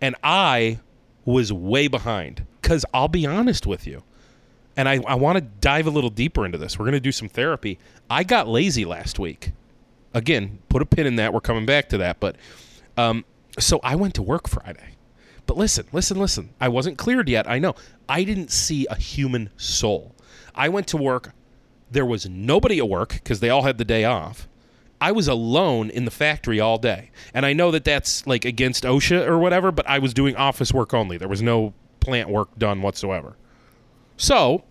And 0.00 0.14
I 0.22 0.78
was 1.24 1.52
way 1.52 1.88
behind. 1.88 2.46
Because 2.60 2.84
I'll 2.92 3.08
be 3.08 3.26
honest 3.26 3.66
with 3.66 3.86
you, 3.86 4.02
and 4.76 4.88
I, 4.88 5.00
I 5.06 5.14
want 5.14 5.36
to 5.36 5.40
dive 5.40 5.86
a 5.86 5.90
little 5.90 6.10
deeper 6.10 6.46
into 6.46 6.58
this. 6.58 6.78
We're 6.78 6.84
going 6.84 6.92
to 6.92 7.00
do 7.00 7.12
some 7.12 7.28
therapy. 7.28 7.78
I 8.08 8.24
got 8.24 8.48
lazy 8.48 8.84
last 8.84 9.18
week. 9.18 9.52
Again, 10.14 10.60
put 10.68 10.82
a 10.82 10.86
pin 10.86 11.06
in 11.06 11.16
that. 11.16 11.32
We're 11.32 11.40
coming 11.40 11.66
back 11.66 11.88
to 11.90 11.98
that. 11.98 12.20
But 12.20 12.36
um, 12.96 13.24
so 13.58 13.80
I 13.82 13.96
went 13.96 14.14
to 14.14 14.22
work 14.22 14.48
Friday. 14.48 14.96
But 15.46 15.56
listen, 15.56 15.86
listen, 15.92 16.18
listen. 16.18 16.50
I 16.60 16.68
wasn't 16.68 16.98
cleared 16.98 17.28
yet. 17.28 17.48
I 17.48 17.58
know. 17.58 17.74
I 18.08 18.24
didn't 18.24 18.50
see 18.50 18.86
a 18.88 18.94
human 18.94 19.50
soul. 19.56 20.14
I 20.54 20.68
went 20.68 20.86
to 20.88 20.96
work. 20.96 21.32
There 21.90 22.06
was 22.06 22.28
nobody 22.28 22.78
at 22.78 22.88
work 22.88 23.14
because 23.14 23.40
they 23.40 23.50
all 23.50 23.62
had 23.62 23.78
the 23.78 23.84
day 23.84 24.04
off. 24.04 24.48
I 25.00 25.12
was 25.12 25.28
alone 25.28 25.90
in 25.90 26.04
the 26.04 26.10
factory 26.10 26.60
all 26.60 26.78
day. 26.78 27.10
And 27.32 27.46
I 27.46 27.52
know 27.52 27.70
that 27.70 27.84
that's 27.84 28.26
like 28.26 28.44
against 28.44 28.84
OSHA 28.84 29.26
or 29.26 29.38
whatever, 29.38 29.72
but 29.72 29.88
I 29.88 29.98
was 29.98 30.12
doing 30.12 30.36
office 30.36 30.72
work 30.72 30.92
only. 30.92 31.16
There 31.16 31.28
was 31.28 31.42
no 31.42 31.72
plant 32.00 32.28
work 32.28 32.56
done 32.58 32.82
whatsoever. 32.82 33.36
So, 34.16 34.64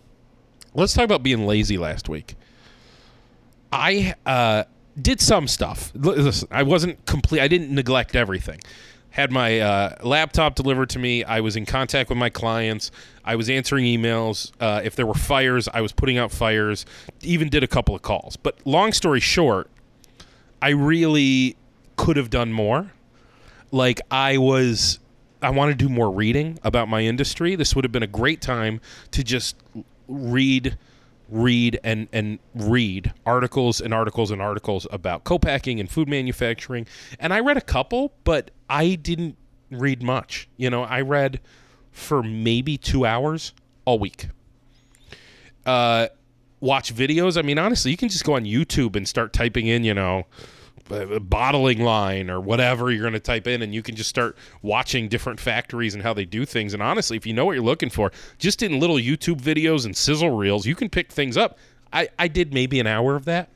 let's 0.74 0.92
talk 0.92 1.04
about 1.04 1.22
being 1.22 1.46
lazy 1.46 1.78
last 1.78 2.08
week. 2.08 2.34
I 3.72 4.14
uh, 4.26 4.64
did 5.00 5.20
some 5.20 5.48
stuff. 5.48 5.92
Listen, 5.94 6.48
I 6.50 6.62
wasn't 6.62 7.04
complete. 7.06 7.40
I 7.40 7.48
didn't 7.48 7.74
neglect 7.74 8.14
everything. 8.14 8.60
Had 9.16 9.32
my 9.32 9.60
uh, 9.60 9.96
laptop 10.02 10.56
delivered 10.56 10.90
to 10.90 10.98
me. 10.98 11.24
I 11.24 11.40
was 11.40 11.56
in 11.56 11.64
contact 11.64 12.10
with 12.10 12.18
my 12.18 12.28
clients. 12.28 12.90
I 13.24 13.34
was 13.36 13.48
answering 13.48 13.86
emails. 13.86 14.52
Uh, 14.60 14.82
if 14.84 14.94
there 14.94 15.06
were 15.06 15.14
fires, 15.14 15.68
I 15.72 15.80
was 15.80 15.90
putting 15.90 16.18
out 16.18 16.30
fires. 16.30 16.84
Even 17.22 17.48
did 17.48 17.64
a 17.64 17.66
couple 17.66 17.94
of 17.94 18.02
calls. 18.02 18.36
But 18.36 18.58
long 18.66 18.92
story 18.92 19.20
short, 19.20 19.70
I 20.60 20.68
really 20.68 21.56
could 21.96 22.18
have 22.18 22.28
done 22.28 22.52
more. 22.52 22.92
Like 23.70 24.02
I 24.10 24.36
was, 24.36 24.98
I 25.40 25.48
want 25.48 25.70
to 25.70 25.74
do 25.74 25.88
more 25.88 26.10
reading 26.10 26.58
about 26.62 26.86
my 26.90 27.00
industry. 27.00 27.56
This 27.56 27.74
would 27.74 27.86
have 27.86 27.92
been 27.92 28.02
a 28.02 28.06
great 28.06 28.42
time 28.42 28.82
to 29.12 29.24
just 29.24 29.56
read, 30.08 30.76
read, 31.28 31.78
and 31.82 32.08
and 32.12 32.38
read 32.54 33.12
articles 33.24 33.80
and 33.80 33.92
articles 33.92 34.30
and 34.30 34.40
articles 34.40 34.86
about 34.90 35.24
co-packing 35.24 35.80
and 35.80 35.90
food 35.90 36.08
manufacturing. 36.08 36.86
And 37.18 37.32
I 37.34 37.40
read 37.40 37.56
a 37.56 37.62
couple, 37.62 38.12
but 38.24 38.50
I 38.68 38.94
didn't 38.94 39.36
read 39.70 40.02
much. 40.02 40.48
You 40.56 40.70
know, 40.70 40.82
I 40.84 41.00
read 41.00 41.40
for 41.92 42.22
maybe 42.22 42.76
two 42.76 43.06
hours 43.06 43.52
all 43.84 43.98
week. 43.98 44.28
Uh, 45.64 46.08
watch 46.60 46.94
videos. 46.94 47.36
I 47.36 47.42
mean, 47.42 47.58
honestly, 47.58 47.90
you 47.90 47.96
can 47.96 48.08
just 48.08 48.24
go 48.24 48.34
on 48.34 48.44
YouTube 48.44 48.96
and 48.96 49.08
start 49.08 49.32
typing 49.32 49.66
in, 49.66 49.82
you 49.82 49.94
know, 49.94 50.26
bottling 50.88 51.80
line 51.80 52.30
or 52.30 52.40
whatever 52.40 52.90
you're 52.90 53.02
going 53.02 53.12
to 53.12 53.20
type 53.20 53.46
in, 53.46 53.62
and 53.62 53.74
you 53.74 53.82
can 53.82 53.96
just 53.96 54.10
start 54.10 54.36
watching 54.62 55.08
different 55.08 55.40
factories 55.40 55.94
and 55.94 56.02
how 56.02 56.12
they 56.12 56.24
do 56.24 56.44
things. 56.44 56.74
And 56.74 56.82
honestly, 56.82 57.16
if 57.16 57.26
you 57.26 57.32
know 57.32 57.44
what 57.44 57.52
you're 57.52 57.64
looking 57.64 57.90
for, 57.90 58.12
just 58.38 58.62
in 58.62 58.78
little 58.78 58.96
YouTube 58.96 59.40
videos 59.40 59.84
and 59.84 59.96
sizzle 59.96 60.30
reels, 60.30 60.66
you 60.66 60.74
can 60.74 60.88
pick 60.88 61.10
things 61.10 61.36
up. 61.36 61.58
I, 61.92 62.08
I 62.18 62.28
did 62.28 62.52
maybe 62.52 62.80
an 62.80 62.86
hour 62.86 63.16
of 63.16 63.24
that. 63.24 63.48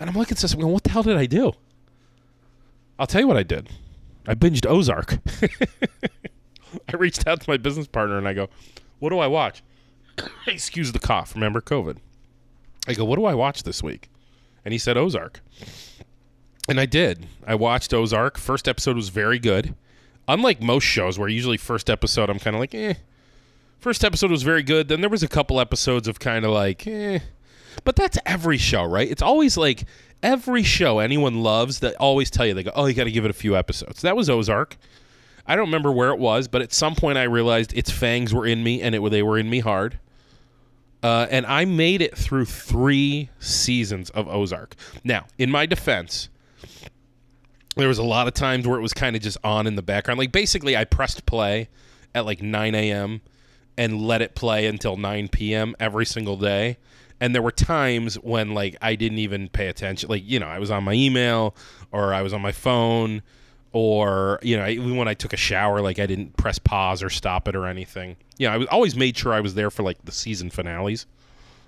And 0.00 0.10
I'm 0.10 0.16
looking 0.16 0.36
at 0.36 0.42
this, 0.42 0.52
I'm 0.52 0.60
going, 0.60 0.72
what 0.72 0.82
the 0.82 0.90
hell 0.90 1.02
did 1.02 1.16
I 1.16 1.26
do? 1.26 1.52
I'll 2.98 3.06
tell 3.06 3.20
you 3.20 3.28
what 3.28 3.36
I 3.36 3.42
did. 3.42 3.68
I 4.26 4.34
binged 4.34 4.66
Ozark. 4.66 5.18
I 6.88 6.96
reached 6.96 7.26
out 7.26 7.40
to 7.40 7.50
my 7.50 7.56
business 7.56 7.86
partner 7.86 8.18
and 8.18 8.26
I 8.26 8.32
go, 8.32 8.48
what 8.98 9.10
do 9.10 9.18
I 9.18 9.26
watch? 9.26 9.62
Excuse 10.46 10.92
the 10.92 10.98
cough. 10.98 11.34
Remember 11.34 11.60
COVID. 11.60 11.98
I 12.88 12.94
go, 12.94 13.04
what 13.04 13.16
do 13.16 13.24
I 13.24 13.34
watch 13.34 13.62
this 13.62 13.82
week? 13.82 14.08
And 14.64 14.72
he 14.72 14.78
said 14.78 14.96
Ozark. 14.96 15.40
And 16.68 16.78
I 16.78 16.86
did. 16.86 17.26
I 17.46 17.54
watched 17.54 17.92
Ozark. 17.92 18.38
First 18.38 18.68
episode 18.68 18.96
was 18.96 19.08
very 19.08 19.38
good. 19.38 19.74
Unlike 20.28 20.62
most 20.62 20.84
shows 20.84 21.18
where 21.18 21.28
usually 21.28 21.56
first 21.56 21.90
episode 21.90 22.30
I'm 22.30 22.38
kind 22.38 22.54
of 22.54 22.60
like, 22.60 22.74
eh. 22.74 22.94
First 23.80 24.04
episode 24.04 24.30
was 24.30 24.44
very 24.44 24.62
good. 24.62 24.86
Then 24.86 25.00
there 25.00 25.10
was 25.10 25.24
a 25.24 25.28
couple 25.28 25.60
episodes 25.60 26.06
of 26.06 26.20
kind 26.20 26.44
of 26.44 26.52
like, 26.52 26.86
eh. 26.86 27.18
But 27.84 27.96
that's 27.96 28.18
every 28.24 28.58
show, 28.58 28.84
right? 28.84 29.10
It's 29.10 29.22
always 29.22 29.56
like 29.56 29.84
every 30.22 30.62
show 30.62 31.00
anyone 31.00 31.42
loves 31.42 31.80
that 31.80 31.96
always 31.96 32.30
tell 32.30 32.46
you 32.46 32.54
they 32.54 32.62
go, 32.62 32.70
"Oh, 32.74 32.86
you 32.86 32.94
got 32.94 33.04
to 33.04 33.10
give 33.10 33.24
it 33.24 33.30
a 33.30 33.34
few 33.34 33.56
episodes." 33.56 34.02
That 34.02 34.14
was 34.14 34.30
Ozark. 34.30 34.76
I 35.46 35.56
don't 35.56 35.66
remember 35.66 35.90
where 35.90 36.10
it 36.10 36.18
was, 36.18 36.46
but 36.46 36.62
at 36.62 36.72
some 36.72 36.94
point 36.94 37.18
I 37.18 37.24
realized 37.24 37.76
its 37.76 37.90
fangs 37.90 38.32
were 38.32 38.46
in 38.46 38.62
me 38.62 38.80
and 38.80 38.94
it 38.94 39.10
they 39.10 39.22
were 39.22 39.38
in 39.38 39.50
me 39.50 39.58
hard. 39.60 39.98
Uh, 41.02 41.26
and 41.30 41.44
I 41.46 41.64
made 41.64 42.00
it 42.00 42.16
through 42.16 42.44
three 42.44 43.30
seasons 43.40 44.10
of 44.10 44.28
Ozark. 44.28 44.76
Now, 45.02 45.26
in 45.36 45.50
my 45.50 45.66
defense, 45.66 46.28
there 47.76 47.88
was 47.88 47.98
a 47.98 48.04
lot 48.04 48.28
of 48.28 48.34
times 48.34 48.66
where 48.66 48.78
it 48.78 48.82
was 48.82 48.92
kind 48.92 49.16
of 49.16 49.22
just 49.22 49.38
on 49.42 49.66
in 49.66 49.74
the 49.74 49.82
background. 49.82 50.18
Like 50.18 50.30
basically, 50.32 50.76
I 50.76 50.84
pressed 50.84 51.26
play 51.26 51.68
at 52.14 52.24
like 52.24 52.42
9 52.42 52.74
a.m. 52.74 53.20
and 53.76 54.00
let 54.00 54.22
it 54.22 54.34
play 54.34 54.66
until 54.66 54.96
9 54.96 55.28
p.m. 55.28 55.74
every 55.80 56.06
single 56.06 56.36
day. 56.36 56.76
And 57.20 57.34
there 57.34 57.42
were 57.42 57.52
times 57.52 58.16
when 58.16 58.52
like 58.52 58.76
I 58.82 58.94
didn't 58.94 59.18
even 59.18 59.48
pay 59.48 59.68
attention. 59.68 60.08
Like 60.08 60.22
you 60.24 60.38
know, 60.38 60.48
I 60.48 60.58
was 60.58 60.70
on 60.70 60.84
my 60.84 60.92
email 60.92 61.56
or 61.90 62.12
I 62.14 62.22
was 62.22 62.32
on 62.32 62.40
my 62.42 62.52
phone 62.52 63.22
or 63.72 64.38
you 64.42 64.56
know, 64.56 64.66
even 64.66 64.96
when 64.96 65.08
I 65.08 65.14
took 65.14 65.32
a 65.32 65.36
shower, 65.36 65.80
like 65.80 65.98
I 65.98 66.06
didn't 66.06 66.36
press 66.36 66.58
pause 66.58 67.02
or 67.02 67.10
stop 67.10 67.48
it 67.48 67.56
or 67.56 67.66
anything. 67.66 68.16
Yeah, 68.38 68.52
I 68.52 68.56
was 68.58 68.68
always 68.68 68.96
made 68.96 69.16
sure 69.16 69.32
I 69.32 69.40
was 69.40 69.54
there 69.54 69.70
for 69.70 69.82
like 69.82 70.04
the 70.04 70.12
season 70.12 70.50
finales 70.50 71.06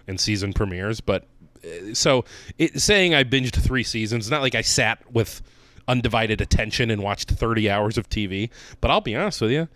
and 0.06 0.20
season 0.20 0.52
premieres. 0.52 1.00
But 1.00 1.26
uh, 1.64 1.94
so 1.94 2.24
it, 2.58 2.80
saying 2.80 3.14
I 3.14 3.24
binged 3.24 3.54
three 3.56 3.84
seasons, 3.84 4.30
not 4.30 4.42
like 4.42 4.54
I 4.54 4.60
sat 4.60 5.10
with 5.10 5.42
undivided 5.88 6.40
attention 6.40 6.90
and 6.90 7.02
watched 7.02 7.30
30 7.30 7.70
hours 7.70 7.98
of 7.98 8.08
TV. 8.08 8.50
But 8.80 8.90
I'll 8.90 9.00
be 9.00 9.16
honest 9.16 9.40
with 9.40 9.50
you, 9.50 9.68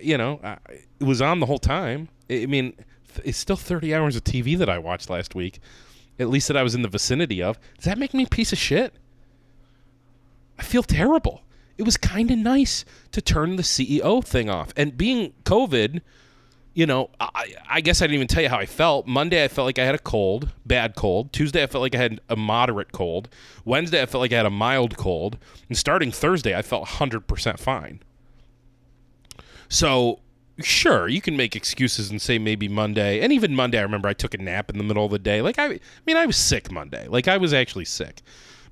you 0.00 0.18
know, 0.18 0.40
I, 0.42 0.58
it 1.00 1.04
was 1.04 1.22
on 1.22 1.40
the 1.40 1.46
whole 1.46 1.58
time. 1.58 2.08
I 2.30 2.46
mean, 2.46 2.74
it's 3.24 3.38
still 3.38 3.56
30 3.56 3.94
hours 3.94 4.16
of 4.16 4.24
TV 4.24 4.56
that 4.58 4.68
I 4.68 4.78
watched 4.78 5.10
last 5.10 5.34
week. 5.34 5.60
At 6.18 6.28
least 6.28 6.48
that 6.48 6.56
I 6.56 6.62
was 6.62 6.74
in 6.74 6.82
the 6.82 6.88
vicinity 6.88 7.42
of. 7.42 7.58
Does 7.76 7.84
that 7.84 7.98
make 7.98 8.12
me 8.12 8.24
a 8.24 8.28
piece 8.28 8.52
of 8.52 8.58
shit? 8.58 8.94
I 10.58 10.62
feel 10.64 10.82
terrible. 10.82 11.42
It 11.78 11.84
was 11.84 11.96
kind 11.96 12.30
of 12.30 12.38
nice 12.38 12.84
to 13.12 13.22
turn 13.22 13.56
the 13.56 13.62
CEO 13.62 14.24
thing 14.24 14.50
off. 14.50 14.72
And 14.76 14.96
being 14.96 15.32
COVID, 15.44 16.02
you 16.74 16.86
know, 16.86 17.10
I, 17.18 17.54
I 17.68 17.80
guess 17.80 18.02
I 18.02 18.04
didn't 18.06 18.16
even 18.16 18.28
tell 18.28 18.42
you 18.42 18.48
how 18.48 18.58
I 18.58 18.66
felt. 18.66 19.06
Monday, 19.06 19.42
I 19.42 19.48
felt 19.48 19.66
like 19.66 19.78
I 19.78 19.84
had 19.84 19.96
a 19.96 19.98
cold, 19.98 20.52
bad 20.66 20.94
cold. 20.94 21.32
Tuesday, 21.32 21.62
I 21.62 21.66
felt 21.66 21.82
like 21.82 21.94
I 21.94 21.98
had 21.98 22.20
a 22.28 22.36
moderate 22.36 22.92
cold. 22.92 23.28
Wednesday, 23.64 24.00
I 24.00 24.06
felt 24.06 24.20
like 24.20 24.32
I 24.32 24.36
had 24.36 24.46
a 24.46 24.50
mild 24.50 24.96
cold. 24.96 25.38
And 25.68 25.76
starting 25.76 26.12
Thursday, 26.12 26.54
I 26.54 26.62
felt 26.62 26.86
100% 26.86 27.58
fine. 27.58 28.00
So, 29.68 30.20
sure, 30.60 31.08
you 31.08 31.20
can 31.20 31.36
make 31.36 31.56
excuses 31.56 32.10
and 32.10 32.22
say 32.22 32.38
maybe 32.38 32.68
Monday. 32.68 33.20
And 33.20 33.32
even 33.32 33.56
Monday, 33.56 33.78
I 33.78 33.82
remember 33.82 34.08
I 34.08 34.14
took 34.14 34.34
a 34.34 34.38
nap 34.38 34.70
in 34.70 34.78
the 34.78 34.84
middle 34.84 35.04
of 35.04 35.10
the 35.10 35.18
day. 35.18 35.42
Like, 35.42 35.58
I, 35.58 35.64
I 35.66 35.80
mean, 36.06 36.16
I 36.16 36.26
was 36.26 36.36
sick 36.36 36.70
Monday. 36.70 37.08
Like, 37.08 37.28
I 37.28 37.38
was 37.38 37.52
actually 37.52 37.86
sick. 37.86 38.22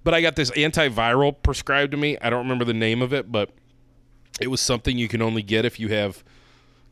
But 0.07 0.15
I 0.15 0.21
got 0.21 0.37
this 0.37 0.53
antiviral 0.53 1.35
prescribed 1.43 1.91
to 1.91 1.97
me. 1.97 2.17
I 2.23 2.31
don't 2.31 2.45
remember 2.45 2.65
the 2.65 2.73
name 2.73 3.03
of 3.03 3.13
it, 3.13 3.33
but 3.33 3.51
it 4.41 4.47
was 4.47 4.61
something 4.61 4.97
you 4.97 5.09
can 5.09 5.21
only 5.21 5.43
get 5.43 5.65
if 5.65 5.81
you 5.81 5.89
have, 5.89 6.23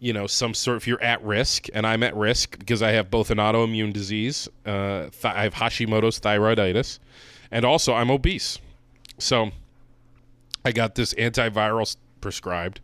you 0.00 0.12
know, 0.12 0.26
some 0.26 0.52
sort. 0.52 0.78
If 0.78 0.88
you're 0.88 1.00
at 1.00 1.22
risk, 1.22 1.68
and 1.72 1.86
I'm 1.86 2.02
at 2.02 2.16
risk 2.16 2.58
because 2.58 2.82
I 2.82 2.90
have 2.90 3.12
both 3.12 3.30
an 3.30 3.38
autoimmune 3.38 3.92
disease, 3.92 4.48
uh, 4.66 5.10
th- 5.10 5.26
I 5.26 5.44
have 5.44 5.54
Hashimoto's 5.54 6.18
thyroiditis, 6.18 6.98
and 7.52 7.64
also 7.64 7.94
I'm 7.94 8.10
obese. 8.10 8.58
So 9.18 9.52
I 10.64 10.72
got 10.72 10.96
this 10.96 11.14
antiviral 11.14 11.96
prescribed, 12.20 12.80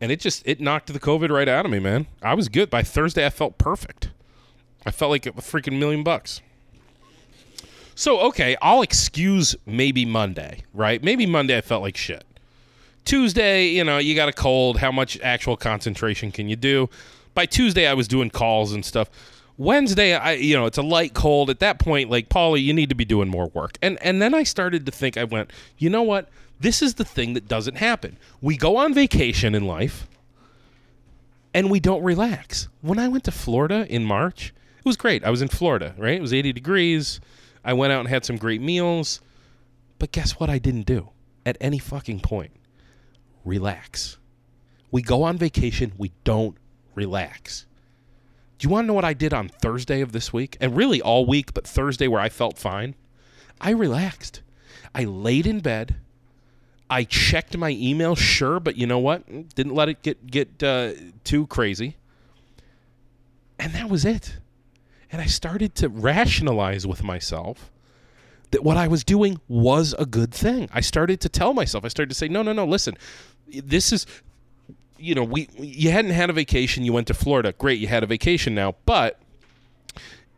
and 0.00 0.12
it 0.12 0.20
just 0.20 0.44
it 0.46 0.60
knocked 0.60 0.92
the 0.92 1.00
COVID 1.00 1.30
right 1.30 1.48
out 1.48 1.64
of 1.64 1.72
me, 1.72 1.80
man. 1.80 2.06
I 2.22 2.34
was 2.34 2.48
good 2.48 2.70
by 2.70 2.84
Thursday. 2.84 3.26
I 3.26 3.30
felt 3.30 3.58
perfect. 3.58 4.10
I 4.86 4.92
felt 4.92 5.10
like 5.10 5.26
a 5.26 5.32
freaking 5.32 5.80
million 5.80 6.04
bucks. 6.04 6.40
So 7.96 8.20
okay, 8.20 8.56
I'll 8.60 8.82
excuse 8.82 9.56
maybe 9.64 10.04
Monday, 10.04 10.62
right? 10.74 11.02
Maybe 11.02 11.24
Monday 11.24 11.56
I 11.56 11.62
felt 11.62 11.82
like 11.82 11.96
shit. 11.96 12.24
Tuesday, 13.06 13.68
you 13.68 13.84
know, 13.84 13.96
you 13.96 14.14
got 14.14 14.28
a 14.28 14.34
cold. 14.34 14.78
How 14.78 14.92
much 14.92 15.18
actual 15.20 15.56
concentration 15.56 16.30
can 16.30 16.46
you 16.46 16.56
do? 16.56 16.90
By 17.32 17.46
Tuesday, 17.46 17.86
I 17.86 17.94
was 17.94 18.06
doing 18.06 18.28
calls 18.28 18.74
and 18.74 18.84
stuff. 18.84 19.08
Wednesday, 19.56 20.14
I 20.14 20.32
you 20.32 20.54
know, 20.54 20.66
it's 20.66 20.76
a 20.76 20.82
light 20.82 21.14
cold. 21.14 21.48
At 21.48 21.60
that 21.60 21.78
point, 21.78 22.10
like 22.10 22.28
Pauly, 22.28 22.62
you 22.62 22.74
need 22.74 22.90
to 22.90 22.94
be 22.94 23.06
doing 23.06 23.30
more 23.30 23.46
work. 23.48 23.78
And 23.80 23.96
and 24.02 24.20
then 24.20 24.34
I 24.34 24.42
started 24.42 24.84
to 24.84 24.92
think. 24.92 25.16
I 25.16 25.24
went, 25.24 25.50
you 25.78 25.88
know 25.88 26.02
what? 26.02 26.28
This 26.60 26.82
is 26.82 26.94
the 26.94 27.04
thing 27.04 27.32
that 27.32 27.48
doesn't 27.48 27.76
happen. 27.76 28.18
We 28.42 28.58
go 28.58 28.76
on 28.76 28.92
vacation 28.92 29.54
in 29.54 29.66
life, 29.66 30.06
and 31.54 31.70
we 31.70 31.80
don't 31.80 32.02
relax. 32.02 32.68
When 32.82 32.98
I 32.98 33.08
went 33.08 33.24
to 33.24 33.32
Florida 33.32 33.86
in 33.88 34.04
March, 34.04 34.52
it 34.78 34.84
was 34.84 34.98
great. 34.98 35.24
I 35.24 35.30
was 35.30 35.40
in 35.40 35.48
Florida, 35.48 35.94
right? 35.96 36.16
It 36.16 36.20
was 36.20 36.34
80 36.34 36.52
degrees. 36.52 37.20
I 37.66 37.72
went 37.72 37.92
out 37.92 38.00
and 38.00 38.08
had 38.08 38.24
some 38.24 38.36
great 38.36 38.62
meals. 38.62 39.20
But 39.98 40.12
guess 40.12 40.38
what 40.38 40.48
I 40.48 40.58
didn't 40.58 40.86
do 40.86 41.10
at 41.44 41.58
any 41.60 41.78
fucking 41.78 42.20
point? 42.20 42.52
Relax. 43.44 44.18
We 44.90 45.02
go 45.02 45.24
on 45.24 45.36
vacation, 45.36 45.92
we 45.98 46.12
don't 46.24 46.56
relax. 46.94 47.66
Do 48.58 48.66
you 48.66 48.70
want 48.70 48.84
to 48.84 48.86
know 48.86 48.94
what 48.94 49.04
I 49.04 49.12
did 49.12 49.34
on 49.34 49.48
Thursday 49.48 50.00
of 50.00 50.12
this 50.12 50.32
week? 50.32 50.56
And 50.60 50.76
really 50.76 51.02
all 51.02 51.26
week, 51.26 51.52
but 51.52 51.66
Thursday 51.66 52.08
where 52.08 52.20
I 52.20 52.28
felt 52.28 52.56
fine? 52.56 52.94
I 53.60 53.70
relaxed. 53.70 54.42
I 54.94 55.04
laid 55.04 55.46
in 55.46 55.60
bed. 55.60 55.96
I 56.88 57.02
checked 57.04 57.56
my 57.56 57.70
email, 57.70 58.14
sure, 58.14 58.60
but 58.60 58.76
you 58.76 58.86
know 58.86 59.00
what? 59.00 59.54
Didn't 59.54 59.74
let 59.74 59.88
it 59.88 60.02
get 60.02 60.26
get 60.26 60.62
uh, 60.62 60.92
too 61.24 61.48
crazy. 61.48 61.96
And 63.58 63.72
that 63.74 63.90
was 63.90 64.04
it. 64.04 64.38
And 65.10 65.22
I 65.22 65.26
started 65.26 65.74
to 65.76 65.88
rationalize 65.88 66.86
with 66.86 67.02
myself 67.04 67.70
that 68.50 68.62
what 68.62 68.76
I 68.76 68.88
was 68.88 69.04
doing 69.04 69.40
was 69.48 69.94
a 69.98 70.06
good 70.06 70.32
thing. 70.32 70.68
I 70.72 70.80
started 70.80 71.20
to 71.20 71.28
tell 71.28 71.54
myself, 71.54 71.84
I 71.84 71.88
started 71.88 72.10
to 72.10 72.14
say, 72.14 72.28
no, 72.28 72.42
no, 72.42 72.52
no, 72.52 72.64
listen, 72.64 72.96
this 73.48 73.92
is, 73.92 74.06
you 74.98 75.14
know, 75.14 75.24
we, 75.24 75.48
you 75.58 75.90
hadn't 75.90 76.12
had 76.12 76.30
a 76.30 76.32
vacation, 76.32 76.84
you 76.84 76.92
went 76.92 77.06
to 77.08 77.14
Florida. 77.14 77.52
Great, 77.52 77.78
you 77.78 77.86
had 77.88 78.02
a 78.02 78.06
vacation 78.06 78.54
now, 78.54 78.74
but 78.84 79.20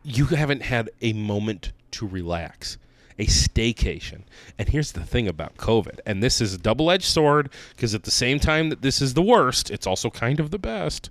you 0.03 0.25
haven't 0.25 0.63
had 0.63 0.89
a 1.01 1.13
moment 1.13 1.71
to 1.91 2.07
relax, 2.07 2.77
a 3.17 3.25
staycation. 3.25 4.21
And 4.57 4.69
here's 4.69 4.91
the 4.91 5.03
thing 5.03 5.27
about 5.27 5.57
COVID, 5.57 5.99
and 6.05 6.23
this 6.23 6.41
is 6.41 6.53
a 6.53 6.57
double 6.57 6.91
edged 6.91 7.05
sword 7.05 7.49
because 7.75 7.93
at 7.93 8.03
the 8.03 8.11
same 8.11 8.39
time 8.39 8.69
that 8.69 8.81
this 8.81 9.01
is 9.01 9.13
the 9.13 9.21
worst, 9.21 9.69
it's 9.69 9.87
also 9.87 10.09
kind 10.09 10.39
of 10.39 10.51
the 10.51 10.59
best. 10.59 11.09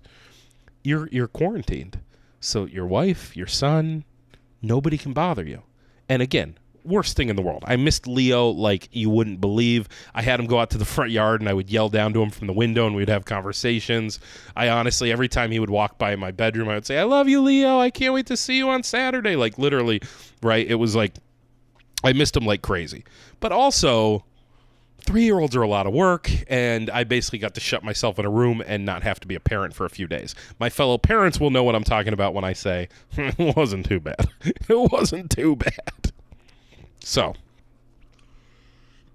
You're, 0.82 1.08
you're 1.10 1.28
quarantined. 1.28 1.98
So 2.40 2.66
your 2.66 2.86
wife, 2.86 3.36
your 3.36 3.46
son, 3.46 4.04
nobody 4.62 4.98
can 4.98 5.12
bother 5.12 5.44
you. 5.44 5.62
And 6.08 6.22
again, 6.22 6.58
worst 6.84 7.16
thing 7.16 7.28
in 7.28 7.36
the 7.36 7.42
world. 7.42 7.64
I 7.66 7.76
missed 7.76 8.06
Leo 8.06 8.48
like 8.48 8.88
you 8.92 9.10
wouldn't 9.10 9.40
believe. 9.40 9.88
I 10.14 10.22
had 10.22 10.40
him 10.40 10.46
go 10.46 10.58
out 10.58 10.70
to 10.70 10.78
the 10.78 10.84
front 10.84 11.10
yard 11.10 11.40
and 11.40 11.48
I 11.48 11.52
would 11.52 11.70
yell 11.70 11.88
down 11.88 12.12
to 12.14 12.22
him 12.22 12.30
from 12.30 12.46
the 12.46 12.52
window 12.52 12.86
and 12.86 12.96
we'd 12.96 13.08
have 13.08 13.24
conversations. 13.24 14.20
I 14.56 14.68
honestly, 14.68 15.12
every 15.12 15.28
time 15.28 15.50
he 15.50 15.60
would 15.60 15.70
walk 15.70 15.98
by 15.98 16.16
my 16.16 16.30
bedroom, 16.30 16.68
I 16.68 16.74
would 16.74 16.86
say, 16.86 16.98
I 16.98 17.04
love 17.04 17.28
you, 17.28 17.40
Leo. 17.42 17.78
I 17.78 17.90
can't 17.90 18.14
wait 18.14 18.26
to 18.26 18.36
see 18.36 18.56
you 18.56 18.70
on 18.70 18.82
Saturday. 18.82 19.36
Like 19.36 19.58
literally, 19.58 20.00
right? 20.42 20.66
It 20.66 20.76
was 20.76 20.96
like, 20.96 21.14
I 22.04 22.12
missed 22.12 22.36
him 22.36 22.46
like 22.46 22.62
crazy. 22.62 23.04
But 23.40 23.52
also, 23.52 24.24
three 25.00 25.24
year 25.24 25.38
olds 25.38 25.56
are 25.56 25.62
a 25.62 25.68
lot 25.68 25.86
of 25.86 25.92
work, 25.92 26.30
and 26.48 26.90
I 26.90 27.04
basically 27.04 27.38
got 27.38 27.54
to 27.54 27.60
shut 27.60 27.82
myself 27.82 28.18
in 28.18 28.24
a 28.24 28.30
room 28.30 28.62
and 28.66 28.84
not 28.84 29.02
have 29.02 29.20
to 29.20 29.26
be 29.26 29.34
a 29.34 29.40
parent 29.40 29.74
for 29.74 29.86
a 29.86 29.90
few 29.90 30.06
days. 30.06 30.34
My 30.58 30.68
fellow 30.70 30.98
parents 30.98 31.40
will 31.40 31.50
know 31.50 31.64
what 31.64 31.74
I'm 31.74 31.84
talking 31.84 32.12
about 32.12 32.34
when 32.34 32.44
I 32.44 32.52
say 32.52 32.88
it 33.12 33.56
wasn't 33.56 33.86
too 33.86 34.00
bad. 34.00 34.28
it 34.44 34.92
wasn't 34.92 35.30
too 35.30 35.56
bad. 35.56 36.12
So, 37.00 37.34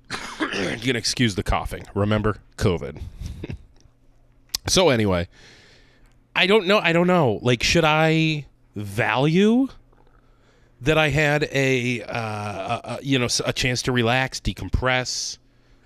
you 0.41 0.77
can 0.79 0.95
excuse 0.95 1.35
the 1.35 1.43
coughing. 1.43 1.85
Remember, 1.93 2.37
COVID. 2.57 3.01
so, 4.67 4.89
anyway, 4.89 5.27
I 6.35 6.47
don't 6.47 6.65
know. 6.65 6.79
I 6.79 6.93
don't 6.93 7.07
know. 7.07 7.39
Like, 7.41 7.61
should 7.61 7.85
I 7.85 8.47
value 8.75 9.67
that 10.81 10.97
I 10.97 11.09
had 11.09 11.47
a, 11.51 12.01
uh, 12.01 12.17
a, 12.17 12.81
a 12.83 12.99
you 13.03 13.19
know 13.19 13.27
a 13.45 13.53
chance 13.53 13.83
to 13.83 13.91
relax, 13.91 14.39
decompress? 14.39 15.37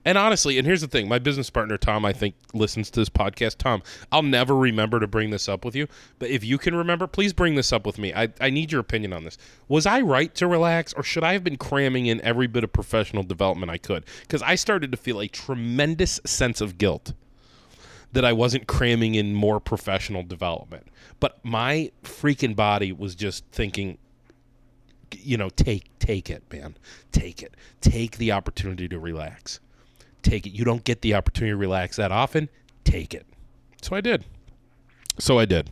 And 0.08 0.18
honestly, 0.18 0.58
and 0.58 0.66
here's 0.66 0.80
the 0.80 0.88
thing 0.88 1.10
my 1.10 1.20
business 1.20 1.50
partner, 1.50 1.78
Tom, 1.78 2.06
I 2.06 2.14
think 2.14 2.36
listens 2.54 2.90
to 2.92 3.02
this 3.02 3.10
podcast. 3.10 3.58
Tom, 3.58 3.84
I'll 4.10 4.24
never 4.24 4.56
remember 4.56 5.02
to 5.02 5.06
bring 5.06 5.32
this 5.32 5.50
up 5.50 5.66
with 5.66 5.76
you. 5.76 5.90
But 6.18 6.30
if 6.30 6.46
you 6.46 6.58
can 6.58 6.74
remember, 6.76 7.08
please 7.08 7.34
bring 7.34 7.56
this 7.56 7.74
up 7.74 7.86
with 7.86 7.98
me. 7.98 8.14
I, 8.14 8.30
I 8.40 8.50
need 8.50 8.72
your 8.72 8.80
opinion 8.80 9.12
on 9.12 9.26
this. 9.26 9.38
Was 9.68 9.86
I 9.86 10.00
right 10.00 10.34
to 10.36 10.48
relax, 10.48 10.94
or 10.94 11.04
should 11.04 11.26
I 11.26 11.34
have 11.34 11.44
been 11.44 11.58
cramming 11.58 12.06
in 12.06 12.22
every 12.22 12.48
bit 12.48 12.64
of 12.64 12.72
professional 12.72 13.22
development 13.22 13.70
I 13.70 13.78
could? 13.78 14.06
Because 14.22 14.42
I 14.42 14.56
started 14.56 14.92
to 14.92 14.98
feel 14.98 15.20
a 15.20 15.28
tremendous 15.28 16.22
sense 16.24 16.62
of 16.62 16.78
guilt 16.78 17.12
that 18.14 18.24
I 18.24 18.32
wasn't 18.32 18.66
cramming 18.66 19.16
in 19.16 19.36
more 19.36 19.60
professional 19.60 20.24
development. 20.24 20.88
But 21.20 21.44
my 21.44 21.92
freaking 22.04 22.56
body 22.56 22.94
was 22.94 23.14
just 23.14 23.44
thinking, 23.52 23.98
you 25.18 25.36
know, 25.36 25.50
take 25.50 25.90
take 26.00 26.30
it, 26.30 26.44
man. 26.50 26.78
Take 27.12 27.44
it. 27.44 27.56
Take 27.82 28.16
the 28.16 28.32
opportunity 28.32 28.88
to 28.88 29.00
relax 29.00 29.60
take 30.28 30.46
it. 30.46 30.52
You 30.52 30.66
don't 30.66 30.84
get 30.84 31.02
the 31.02 31.14
opportunity 31.16 31.52
to 31.52 31.58
relax 31.58 31.96
that 31.98 32.12
often. 32.12 32.50
Take 32.84 33.14
it. 33.14 33.26
So 33.82 33.96
I 33.96 34.02
did. 34.02 34.26
So 35.20 35.40
I 35.40 35.46
did. 35.46 35.72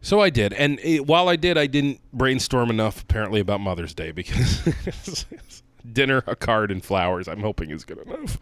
So 0.00 0.20
I 0.20 0.30
did. 0.30 0.52
And 0.52 0.78
it, 0.80 1.06
while 1.06 1.28
I 1.28 1.36
did, 1.36 1.56
I 1.56 1.66
didn't 1.66 2.00
brainstorm 2.12 2.70
enough 2.70 3.02
apparently 3.02 3.40
about 3.40 3.60
Mother's 3.60 3.94
Day 3.94 4.12
because 4.12 5.26
dinner, 5.92 6.22
a 6.26 6.36
card, 6.36 6.70
and 6.70 6.84
flowers, 6.84 7.26
I'm 7.26 7.40
hoping 7.40 7.70
is 7.70 7.84
good 7.84 7.98
enough. 7.98 8.38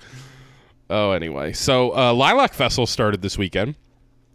Oh, 0.90 1.12
anyway. 1.12 1.52
So 1.52 1.96
uh, 1.96 2.12
Lilac 2.12 2.52
Festival 2.52 2.86
started 2.86 3.22
this 3.22 3.38
weekend 3.38 3.76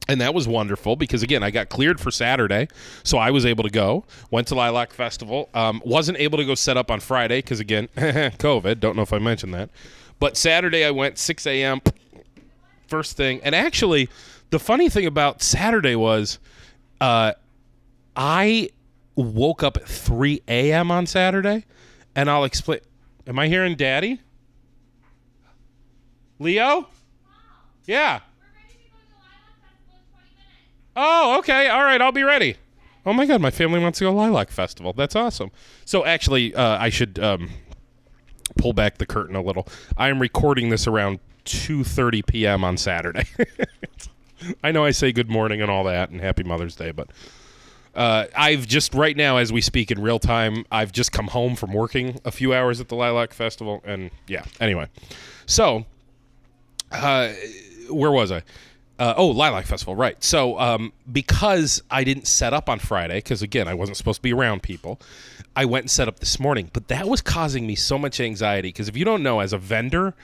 and 0.07 0.21
that 0.21 0.33
was 0.33 0.47
wonderful 0.47 0.95
because 0.95 1.23
again 1.23 1.43
i 1.43 1.51
got 1.51 1.69
cleared 1.69 1.99
for 1.99 2.11
saturday 2.11 2.67
so 3.03 3.17
i 3.17 3.31
was 3.31 3.45
able 3.45 3.63
to 3.63 3.69
go. 3.69 4.03
Went 4.31 4.47
to 4.47 4.55
lilac 4.55 4.93
festival. 4.93 5.49
Um, 5.53 5.81
wasn't 5.85 6.19
able 6.19 6.37
to 6.37 6.45
go 6.45 6.55
set 6.55 6.77
up 6.77 6.89
on 6.89 6.99
friday 6.99 7.39
because 7.39 7.59
again 7.59 7.87
covid. 7.95 8.79
Don't 8.79 8.95
know 8.95 9.01
if 9.01 9.13
i 9.13 9.19
mentioned 9.19 9.53
that. 9.53 9.69
But 10.19 10.37
saturday 10.37 10.85
i 10.85 10.91
went 10.91 11.17
6 11.17 11.45
a.m 11.47 11.81
first 12.87 13.17
thing. 13.17 13.41
And 13.43 13.53
actually 13.53 14.09
the 14.49 14.59
funny 14.59 14.89
thing 14.89 15.05
about 15.05 15.41
saturday 15.41 15.95
was 15.95 16.39
uh, 17.01 17.33
i 18.15 18.69
woke 19.15 19.63
up 19.63 19.77
at 19.77 19.87
3 19.87 20.41
a.m 20.47 20.91
on 20.91 21.05
saturday 21.05 21.65
and 22.15 22.29
i'll 22.29 22.43
explain 22.43 22.79
am 23.25 23.39
i 23.39 23.47
hearing 23.47 23.75
daddy? 23.75 24.21
Leo? 26.39 26.87
Yeah 27.85 28.19
Oh, 30.97 31.37
okay. 31.39 31.69
All 31.69 31.83
right. 31.83 32.01
I'll 32.01 32.11
be 32.11 32.23
ready. 32.23 32.57
Oh 33.05 33.13
my 33.13 33.25
God, 33.25 33.39
my 33.39 33.51
family 33.51 33.79
wants 33.79 33.99
to 33.99 34.05
go 34.05 34.11
to 34.11 34.17
Lilac 34.17 34.49
Festival. 34.49 34.91
That's 34.91 35.15
awesome. 35.15 35.51
So 35.85 36.03
actually, 36.03 36.53
uh, 36.53 36.77
I 36.77 36.89
should 36.89 37.19
um, 37.19 37.51
pull 38.57 38.73
back 38.73 38.97
the 38.97 39.05
curtain 39.05 39.35
a 39.35 39.41
little. 39.41 39.65
I 39.95 40.09
am 40.09 40.19
recording 40.19 40.69
this 40.69 40.87
around 40.87 41.19
2:30 41.45 42.25
p.m. 42.25 42.65
on 42.65 42.75
Saturday. 42.75 43.25
I 44.63 44.73
know 44.73 44.83
I 44.83 44.91
say 44.91 45.13
good 45.13 45.29
morning 45.29 45.61
and 45.61 45.71
all 45.71 45.85
that, 45.85 46.09
and 46.09 46.19
Happy 46.19 46.43
Mother's 46.43 46.75
Day, 46.75 46.91
but 46.91 47.07
uh, 47.95 48.25
I've 48.35 48.67
just 48.67 48.93
right 48.93 49.15
now, 49.15 49.37
as 49.37 49.53
we 49.53 49.61
speak 49.61 49.89
in 49.89 50.01
real 50.01 50.19
time, 50.19 50.65
I've 50.71 50.91
just 50.91 51.11
come 51.11 51.27
home 51.27 51.55
from 51.55 51.73
working 51.73 52.19
a 52.25 52.31
few 52.31 52.53
hours 52.53 52.81
at 52.81 52.89
the 52.89 52.95
Lilac 52.95 53.33
Festival, 53.33 53.81
and 53.85 54.11
yeah. 54.27 54.43
Anyway, 54.59 54.87
so 55.45 55.85
uh, 56.91 57.31
where 57.89 58.11
was 58.11 58.31
I? 58.31 58.43
Uh, 58.99 59.13
oh, 59.15 59.27
Lilac 59.27 59.65
Festival, 59.65 59.95
right. 59.95 60.21
So, 60.23 60.59
um, 60.59 60.91
because 61.11 61.83
I 61.91 62.03
didn't 62.03 62.27
set 62.27 62.53
up 62.53 62.67
on 62.67 62.79
Friday, 62.79 63.17
because 63.17 63.41
again, 63.41 63.67
I 63.67 63.75
wasn't 63.75 63.97
supposed 63.97 64.17
to 64.17 64.23
be 64.23 64.33
around 64.33 64.63
people, 64.63 64.99
I 65.55 65.65
went 65.65 65.83
and 65.83 65.91
set 65.91 66.07
up 66.07 66.19
this 66.19 66.39
morning. 66.39 66.69
But 66.73 66.87
that 66.87 67.07
was 67.07 67.21
causing 67.21 67.67
me 67.67 67.75
so 67.75 67.97
much 67.99 68.19
anxiety. 68.19 68.69
Because 68.69 68.87
if 68.87 68.97
you 68.97 69.05
don't 69.05 69.21
know, 69.21 69.39
as 69.39 69.53
a 69.53 69.57
vendor, 69.57 70.15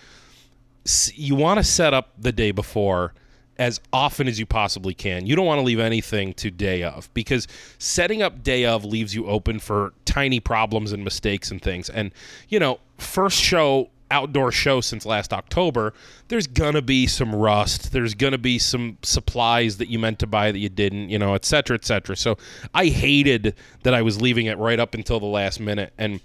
you 1.13 1.35
want 1.35 1.59
to 1.59 1.63
set 1.63 1.93
up 1.93 2.13
the 2.17 2.31
day 2.31 2.51
before 2.51 3.13
as 3.59 3.79
often 3.91 4.27
as 4.27 4.39
you 4.39 4.45
possibly 4.45 4.93
can. 4.93 5.27
You 5.27 5.35
don't 5.35 5.45
want 5.45 5.59
to 5.59 5.63
leave 5.63 5.79
anything 5.79 6.33
to 6.35 6.49
day 6.49 6.83
of 6.83 7.13
because 7.13 7.47
setting 7.77 8.21
up 8.21 8.43
day 8.43 8.65
of 8.65 8.83
leaves 8.83 9.13
you 9.13 9.27
open 9.27 9.59
for 9.59 9.93
tiny 10.05 10.39
problems 10.39 10.91
and 10.91 11.03
mistakes 11.03 11.51
and 11.51 11.61
things. 11.61 11.89
And, 11.89 12.11
you 12.49 12.59
know, 12.59 12.79
first 12.97 13.39
show 13.39 13.89
outdoor 14.13 14.51
show 14.51 14.79
since 14.79 15.05
last 15.05 15.33
October, 15.33 15.93
there's 16.27 16.47
gonna 16.47 16.81
be 16.81 17.07
some 17.07 17.35
rust. 17.35 17.91
There's 17.91 18.13
gonna 18.13 18.37
be 18.37 18.59
some 18.59 18.97
supplies 19.01 19.77
that 19.77 19.89
you 19.89 19.97
meant 19.99 20.19
to 20.19 20.27
buy 20.27 20.51
that 20.51 20.59
you 20.59 20.69
didn't, 20.69 21.09
you 21.09 21.17
know, 21.17 21.33
et 21.33 21.43
cetera, 21.43 21.75
et 21.75 21.83
cetera. 21.83 22.15
So 22.15 22.37
I 22.73 22.85
hated 22.85 23.55
that 23.81 23.93
I 23.93 24.03
was 24.03 24.21
leaving 24.21 24.45
it 24.45 24.57
right 24.57 24.79
up 24.79 24.93
until 24.93 25.19
the 25.19 25.25
last 25.25 25.59
minute. 25.59 25.91
And 25.97 26.21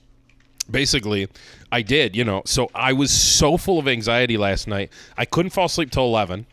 basically, 0.71 1.29
I 1.73 1.83
did, 1.83 2.15
you 2.15 2.25
know. 2.25 2.43
So 2.45 2.71
I 2.75 2.93
was 2.93 3.11
so 3.11 3.57
full 3.57 3.79
of 3.79 3.89
anxiety 3.89 4.37
last 4.37 4.69
night. 4.69 4.93
I 5.17 5.25
couldn't 5.25 5.51
fall 5.51 5.67
asleep 5.67 5.91
till 5.91 6.05
11, 6.05 6.47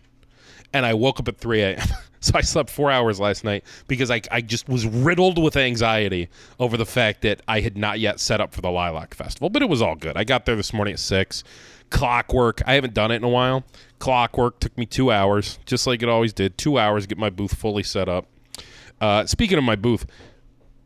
and 0.75 0.85
I 0.85 0.93
woke 0.93 1.21
up 1.21 1.29
at 1.29 1.37
3 1.37 1.61
a.m. 1.61 1.87
So 2.21 2.31
I 2.33 2.41
slept 2.41 2.71
four 2.71 2.89
hours 2.89 3.19
last 3.19 3.43
night 3.43 3.63
because 3.87 4.09
I, 4.09 4.19
I 4.31 4.41
just 4.41 4.67
was 4.67 4.87
riddled 4.87 5.37
with 5.37 5.55
anxiety 5.55 6.27
over 6.59 6.75
the 6.75 6.85
fact 6.85 7.21
that 7.21 7.43
I 7.47 7.59
had 7.59 7.77
not 7.77 7.99
yet 7.99 8.19
set 8.19 8.41
up 8.41 8.51
for 8.51 8.61
the 8.61 8.71
Lilac 8.71 9.13
Festival. 9.13 9.51
But 9.51 9.61
it 9.61 9.69
was 9.69 9.79
all 9.79 9.95
good. 9.95 10.17
I 10.17 10.23
got 10.23 10.47
there 10.47 10.55
this 10.55 10.73
morning 10.73 10.95
at 10.95 10.99
six. 10.99 11.43
Clockwork. 11.91 12.63
I 12.65 12.73
haven't 12.73 12.95
done 12.95 13.11
it 13.11 13.17
in 13.17 13.23
a 13.23 13.29
while. 13.29 13.63
Clockwork 13.99 14.59
took 14.59 14.75
me 14.75 14.87
two 14.87 15.11
hours, 15.11 15.59
just 15.67 15.85
like 15.85 16.01
it 16.01 16.09
always 16.09 16.33
did. 16.33 16.57
Two 16.57 16.79
hours 16.79 17.03
to 17.03 17.09
get 17.09 17.19
my 17.19 17.29
booth 17.29 17.53
fully 17.53 17.83
set 17.83 18.09
up. 18.09 18.25
Uh, 18.99 19.27
speaking 19.27 19.59
of 19.59 19.63
my 19.63 19.75
booth, 19.75 20.07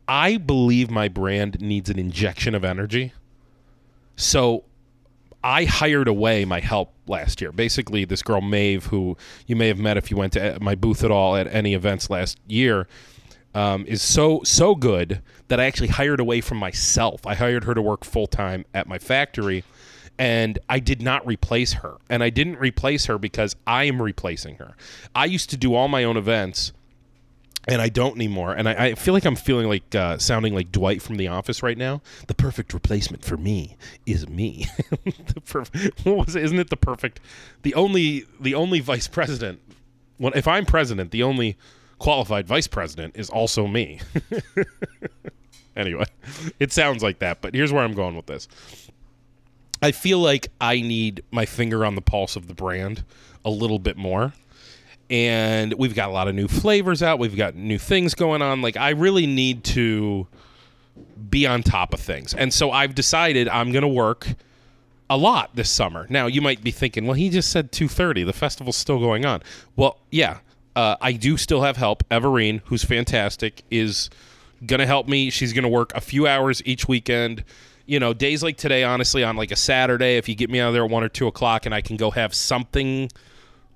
I 0.06 0.36
believe 0.36 0.90
my 0.90 1.08
brand 1.08 1.58
needs 1.62 1.88
an 1.88 1.98
injection 1.98 2.54
of 2.54 2.66
energy. 2.66 3.14
So 4.14 4.64
I 5.42 5.64
hired 5.64 6.08
away 6.08 6.44
my 6.44 6.60
help 6.60 6.92
last 7.06 7.40
year. 7.40 7.52
Basically, 7.52 8.04
this 8.04 8.22
girl 8.22 8.40
Maeve, 8.40 8.86
who 8.86 9.16
you 9.46 9.56
may 9.56 9.68
have 9.68 9.78
met 9.78 9.96
if 9.96 10.10
you 10.10 10.16
went 10.16 10.34
to 10.34 10.58
my 10.60 10.74
booth 10.74 11.02
at 11.02 11.10
all 11.10 11.36
at 11.36 11.46
any 11.48 11.74
events 11.74 12.10
last 12.10 12.38
year, 12.46 12.86
um, 13.54 13.84
is 13.86 14.02
so 14.02 14.42
so 14.44 14.74
good 14.74 15.22
that 15.48 15.58
I 15.58 15.64
actually 15.64 15.88
hired 15.88 16.20
away 16.20 16.40
from 16.40 16.58
myself. 16.58 17.26
I 17.26 17.34
hired 17.34 17.64
her 17.64 17.74
to 17.74 17.82
work 17.82 18.04
full 18.04 18.26
time 18.26 18.64
at 18.74 18.86
my 18.86 18.98
factory, 18.98 19.64
and 20.18 20.58
I 20.68 20.78
did 20.78 21.02
not 21.02 21.26
replace 21.26 21.72
her. 21.74 21.96
And 22.08 22.22
I 22.22 22.30
didn't 22.30 22.56
replace 22.56 23.06
her 23.06 23.18
because 23.18 23.56
I 23.66 23.84
am 23.84 24.00
replacing 24.00 24.56
her. 24.56 24.76
I 25.14 25.24
used 25.24 25.50
to 25.50 25.56
do 25.56 25.74
all 25.74 25.88
my 25.88 26.04
own 26.04 26.16
events 26.16 26.72
and 27.70 27.80
I 27.80 27.88
don't 27.88 28.16
anymore. 28.16 28.52
And 28.52 28.68
I, 28.68 28.86
I 28.86 28.94
feel 28.96 29.14
like 29.14 29.24
I'm 29.24 29.36
feeling 29.36 29.68
like 29.68 29.94
uh, 29.94 30.18
sounding 30.18 30.54
like 30.54 30.72
Dwight 30.72 31.00
from 31.00 31.16
The 31.16 31.28
Office 31.28 31.62
right 31.62 31.78
now. 31.78 32.02
The 32.26 32.34
perfect 32.34 32.74
replacement 32.74 33.24
for 33.24 33.36
me 33.36 33.76
is 34.04 34.28
me. 34.28 34.66
perf- 35.46 36.04
what 36.04 36.26
was 36.26 36.34
it? 36.34 36.42
Isn't 36.42 36.58
it 36.58 36.68
the 36.68 36.76
perfect? 36.76 37.20
The 37.62 37.74
only 37.74 38.24
the 38.40 38.56
only 38.56 38.80
vice 38.80 39.06
president. 39.06 39.60
Well, 40.18 40.32
if 40.34 40.48
I'm 40.48 40.66
president, 40.66 41.12
the 41.12 41.22
only 41.22 41.56
qualified 42.00 42.48
vice 42.48 42.66
president 42.66 43.16
is 43.16 43.30
also 43.30 43.68
me. 43.68 44.00
anyway, 45.76 46.06
it 46.58 46.72
sounds 46.72 47.04
like 47.04 47.20
that. 47.20 47.40
But 47.40 47.54
here's 47.54 47.72
where 47.72 47.84
I'm 47.84 47.94
going 47.94 48.16
with 48.16 48.26
this. 48.26 48.48
I 49.80 49.92
feel 49.92 50.18
like 50.18 50.48
I 50.60 50.80
need 50.80 51.22
my 51.30 51.46
finger 51.46 51.86
on 51.86 51.94
the 51.94 52.02
pulse 52.02 52.34
of 52.34 52.48
the 52.48 52.54
brand 52.54 53.04
a 53.44 53.50
little 53.50 53.78
bit 53.78 53.96
more 53.96 54.34
and 55.10 55.74
we've 55.74 55.94
got 55.94 56.08
a 56.08 56.12
lot 56.12 56.28
of 56.28 56.34
new 56.34 56.46
flavors 56.48 57.02
out. 57.02 57.18
We've 57.18 57.36
got 57.36 57.56
new 57.56 57.78
things 57.78 58.14
going 58.14 58.40
on. 58.40 58.62
Like 58.62 58.76
I 58.76 58.90
really 58.90 59.26
need 59.26 59.64
to 59.64 60.28
be 61.28 61.46
on 61.46 61.62
top 61.62 61.92
of 61.92 62.00
things. 62.00 62.32
And 62.32 62.54
so 62.54 62.70
I've 62.70 62.94
decided 62.94 63.48
I'm 63.48 63.72
going 63.72 63.82
to 63.82 63.88
work 63.88 64.28
a 65.08 65.16
lot 65.16 65.50
this 65.54 65.68
summer. 65.68 66.06
Now, 66.08 66.26
you 66.26 66.40
might 66.40 66.62
be 66.62 66.70
thinking, 66.70 67.04
well, 67.06 67.14
he 67.14 67.28
just 67.28 67.50
said 67.50 67.72
2:30. 67.72 68.24
The 68.24 68.32
festival's 68.32 68.76
still 68.76 69.00
going 69.00 69.26
on. 69.26 69.42
Well, 69.76 69.98
yeah. 70.10 70.38
Uh, 70.76 70.96
I 71.00 71.12
do 71.12 71.36
still 71.36 71.62
have 71.62 71.76
help. 71.76 72.04
Everine, 72.12 72.62
who's 72.66 72.84
fantastic, 72.84 73.64
is 73.72 74.08
gonna 74.64 74.86
help 74.86 75.08
me. 75.08 75.28
She's 75.28 75.52
gonna 75.52 75.68
work 75.68 75.92
a 75.96 76.00
few 76.00 76.28
hours 76.28 76.62
each 76.64 76.86
weekend. 76.86 77.42
You 77.86 77.98
know, 77.98 78.14
days 78.14 78.44
like 78.44 78.56
today, 78.56 78.84
honestly, 78.84 79.24
on 79.24 79.34
like 79.34 79.50
a 79.50 79.56
Saturday, 79.56 80.16
if 80.16 80.28
you 80.28 80.36
get 80.36 80.48
me 80.48 80.60
out 80.60 80.68
of 80.68 80.74
there 80.74 80.84
at 80.84 80.90
one 80.90 81.02
or 81.02 81.08
two 81.08 81.26
o'clock, 81.26 81.66
and 81.66 81.74
I 81.74 81.80
can 81.80 81.96
go 81.96 82.12
have 82.12 82.32
something 82.32 83.10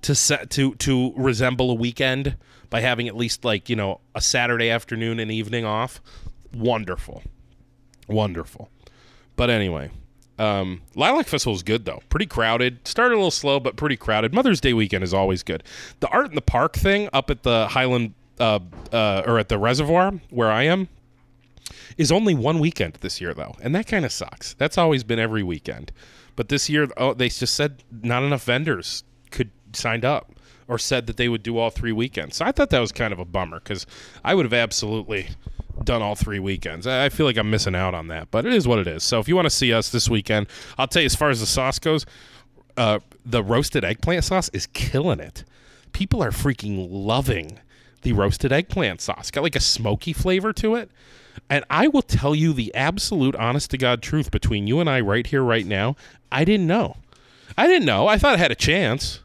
to 0.05 0.13
set 0.13 0.51
to 0.51 0.75
to 0.75 1.13
resemble 1.15 1.71
a 1.71 1.73
weekend 1.73 2.37
by 2.69 2.79
having 2.79 3.07
at 3.07 3.15
least 3.15 3.43
like 3.43 3.69
you 3.69 3.75
know 3.75 4.01
a 4.13 4.21
Saturday 4.21 4.69
afternoon 4.69 5.19
and 5.19 5.31
evening 5.31 5.65
off. 5.65 5.99
Wonderful, 6.53 7.23
wonderful. 8.07 8.69
But 9.35 9.49
anyway, 9.49 9.89
um, 10.37 10.83
Lilac 10.93 11.25
Festival 11.25 11.55
is 11.55 11.63
good 11.63 11.85
though. 11.85 12.03
Pretty 12.09 12.27
crowded. 12.27 12.87
Started 12.87 13.15
a 13.15 13.17
little 13.17 13.31
slow, 13.31 13.59
but 13.59 13.77
pretty 13.77 13.97
crowded. 13.97 14.31
Mother's 14.31 14.61
Day 14.61 14.73
weekend 14.73 15.03
is 15.03 15.11
always 15.11 15.41
good. 15.41 15.63
The 16.01 16.07
art 16.09 16.29
in 16.29 16.35
the 16.35 16.41
park 16.41 16.75
thing 16.75 17.09
up 17.11 17.31
at 17.31 17.41
the 17.41 17.67
Highland 17.67 18.13
uh, 18.39 18.59
uh, 18.93 19.23
or 19.25 19.39
at 19.39 19.49
the 19.49 19.57
reservoir 19.57 20.11
where 20.29 20.51
I 20.51 20.63
am 20.63 20.87
is 21.97 22.11
only 22.11 22.35
one 22.35 22.59
weekend 22.59 22.99
this 23.01 23.19
year 23.19 23.33
though, 23.33 23.55
and 23.59 23.73
that 23.73 23.87
kind 23.87 24.05
of 24.05 24.11
sucks. 24.11 24.53
That's 24.53 24.77
always 24.77 25.03
been 25.03 25.17
every 25.17 25.41
weekend, 25.41 25.91
but 26.35 26.49
this 26.49 26.69
year 26.69 26.89
oh, 26.95 27.15
they 27.15 27.29
just 27.29 27.55
said 27.55 27.83
not 28.03 28.21
enough 28.21 28.43
vendors 28.43 29.03
signed 29.75 30.05
up 30.05 30.31
or 30.67 30.79
said 30.79 31.07
that 31.07 31.17
they 31.17 31.29
would 31.29 31.43
do 31.43 31.57
all 31.57 31.69
three 31.69 31.91
weekends. 31.91 32.37
So 32.37 32.45
I 32.45 32.51
thought 32.51 32.69
that 32.71 32.79
was 32.79 32.91
kind 32.91 33.13
of 33.13 33.19
a 33.19 33.25
bummer 33.25 33.59
because 33.59 33.85
I 34.23 34.33
would 34.33 34.45
have 34.45 34.53
absolutely 34.53 35.29
done 35.83 36.01
all 36.01 36.15
three 36.15 36.39
weekends. 36.39 36.87
I 36.87 37.09
feel 37.09 37.25
like 37.25 37.37
I'm 37.37 37.49
missing 37.49 37.75
out 37.75 37.93
on 37.93 38.07
that, 38.07 38.31
but 38.31 38.45
it 38.45 38.53
is 38.53 38.67
what 38.67 38.79
it 38.79 38.87
is. 38.87 39.03
So 39.03 39.19
if 39.19 39.27
you 39.27 39.35
want 39.35 39.45
to 39.45 39.51
see 39.51 39.73
us 39.73 39.89
this 39.89 40.09
weekend, 40.09 40.47
I'll 40.77 40.87
tell 40.87 41.01
you 41.01 41.07
as 41.07 41.15
far 41.15 41.29
as 41.29 41.39
the 41.39 41.45
sauce 41.45 41.79
goes, 41.79 42.05
uh, 42.77 42.99
the 43.25 43.43
roasted 43.43 43.83
eggplant 43.83 44.23
sauce 44.23 44.49
is 44.49 44.67
killing 44.67 45.19
it. 45.19 45.43
People 45.91 46.23
are 46.23 46.31
freaking 46.31 46.87
loving 46.89 47.59
the 48.01 48.13
roasted 48.13 48.51
eggplant 48.51 49.01
sauce. 49.01 49.31
Got 49.31 49.43
like 49.43 49.55
a 49.55 49.61
smoky 49.61 50.13
flavor 50.13 50.53
to 50.53 50.75
it. 50.75 50.89
And 51.49 51.65
I 51.69 51.87
will 51.87 52.01
tell 52.01 52.33
you 52.33 52.53
the 52.53 52.73
absolute 52.73 53.35
honest 53.35 53.71
to 53.71 53.77
God 53.77 54.01
truth 54.01 54.31
between 54.31 54.67
you 54.67 54.79
and 54.79 54.89
I 54.89 55.01
right 55.01 55.27
here, 55.27 55.43
right 55.43 55.65
now. 55.65 55.95
I 56.31 56.45
didn't 56.45 56.67
know. 56.67 56.97
I 57.57 57.67
didn't 57.67 57.85
know. 57.85 58.07
I 58.07 58.17
thought 58.17 58.35
I 58.35 58.37
had 58.37 58.51
a 58.51 58.55
chance 58.55 59.19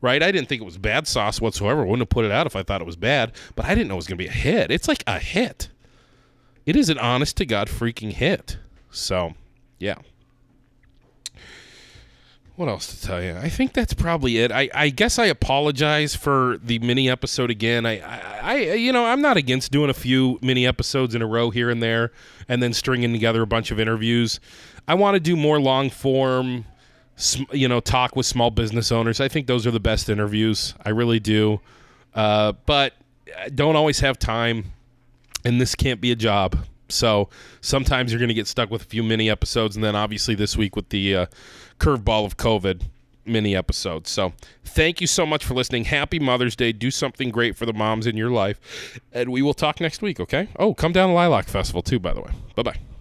right? 0.00 0.22
I 0.22 0.30
didn't 0.32 0.48
think 0.48 0.62
it 0.62 0.64
was 0.64 0.78
bad 0.78 1.06
sauce 1.06 1.40
whatsoever. 1.40 1.82
Wouldn't 1.82 2.00
have 2.00 2.08
put 2.08 2.24
it 2.24 2.30
out 2.30 2.46
if 2.46 2.56
I 2.56 2.62
thought 2.62 2.80
it 2.80 2.86
was 2.86 2.96
bad, 2.96 3.32
but 3.54 3.66
I 3.66 3.74
didn't 3.74 3.88
know 3.88 3.94
it 3.94 3.96
was 3.96 4.06
going 4.06 4.18
to 4.18 4.24
be 4.24 4.28
a 4.28 4.32
hit. 4.32 4.70
It's 4.70 4.88
like 4.88 5.04
a 5.06 5.18
hit. 5.18 5.68
It 6.64 6.76
is 6.76 6.88
an 6.88 6.98
honest 6.98 7.36
to 7.38 7.46
God 7.46 7.68
freaking 7.68 8.12
hit. 8.12 8.58
So, 8.90 9.34
yeah. 9.78 9.96
What 12.56 12.70
else 12.70 12.86
to 12.86 13.06
tell 13.06 13.22
you? 13.22 13.36
I 13.36 13.50
think 13.50 13.74
that's 13.74 13.92
probably 13.92 14.38
it. 14.38 14.50
I, 14.50 14.70
I 14.74 14.88
guess 14.88 15.18
I 15.18 15.26
apologize 15.26 16.16
for 16.16 16.56
the 16.62 16.78
mini 16.78 17.10
episode 17.10 17.50
again. 17.50 17.84
I, 17.84 18.00
I, 18.00 18.40
I, 18.42 18.56
you 18.72 18.92
know, 18.92 19.04
I'm 19.04 19.20
not 19.20 19.36
against 19.36 19.70
doing 19.70 19.90
a 19.90 19.94
few 19.94 20.38
mini 20.40 20.66
episodes 20.66 21.14
in 21.14 21.20
a 21.20 21.26
row 21.26 21.50
here 21.50 21.68
and 21.68 21.82
there, 21.82 22.12
and 22.48 22.62
then 22.62 22.72
stringing 22.72 23.12
together 23.12 23.42
a 23.42 23.46
bunch 23.46 23.70
of 23.70 23.78
interviews. 23.78 24.40
I 24.88 24.94
want 24.94 25.16
to 25.16 25.20
do 25.20 25.36
more 25.36 25.60
long 25.60 25.90
form, 25.90 26.64
you 27.50 27.68
know, 27.68 27.80
talk 27.80 28.14
with 28.14 28.26
small 28.26 28.50
business 28.50 28.92
owners. 28.92 29.20
I 29.20 29.28
think 29.28 29.46
those 29.46 29.66
are 29.66 29.70
the 29.70 29.80
best 29.80 30.08
interviews. 30.08 30.74
I 30.84 30.90
really 30.90 31.20
do. 31.20 31.60
Uh, 32.14 32.52
but 32.66 32.94
I 33.38 33.48
don't 33.48 33.76
always 33.76 34.00
have 34.00 34.18
time, 34.18 34.72
and 35.44 35.60
this 35.60 35.74
can't 35.74 36.00
be 36.00 36.12
a 36.12 36.16
job. 36.16 36.56
So 36.88 37.28
sometimes 37.60 38.12
you're 38.12 38.18
going 38.18 38.28
to 38.28 38.34
get 38.34 38.46
stuck 38.46 38.70
with 38.70 38.82
a 38.82 38.86
few 38.86 39.02
mini 39.02 39.28
episodes, 39.30 39.76
and 39.76 39.84
then 39.84 39.96
obviously 39.96 40.34
this 40.34 40.56
week 40.56 40.76
with 40.76 40.90
the 40.90 41.16
uh, 41.16 41.26
curveball 41.78 42.24
of 42.24 42.36
COVID 42.36 42.82
mini 43.24 43.56
episodes. 43.56 44.10
So 44.10 44.32
thank 44.64 45.00
you 45.00 45.06
so 45.06 45.26
much 45.26 45.44
for 45.44 45.54
listening. 45.54 45.84
Happy 45.84 46.18
Mother's 46.18 46.54
Day. 46.54 46.72
Do 46.72 46.90
something 46.90 47.30
great 47.30 47.56
for 47.56 47.66
the 47.66 47.72
moms 47.72 48.06
in 48.06 48.16
your 48.16 48.30
life, 48.30 49.00
and 49.12 49.32
we 49.32 49.42
will 49.42 49.54
talk 49.54 49.80
next 49.80 50.00
week. 50.02 50.20
Okay? 50.20 50.48
Oh, 50.58 50.74
come 50.74 50.92
down 50.92 51.08
to 51.08 51.14
Lilac 51.14 51.48
Festival 51.48 51.82
too, 51.82 51.98
by 51.98 52.12
the 52.12 52.20
way. 52.20 52.30
Bye 52.54 52.62
bye. 52.62 52.95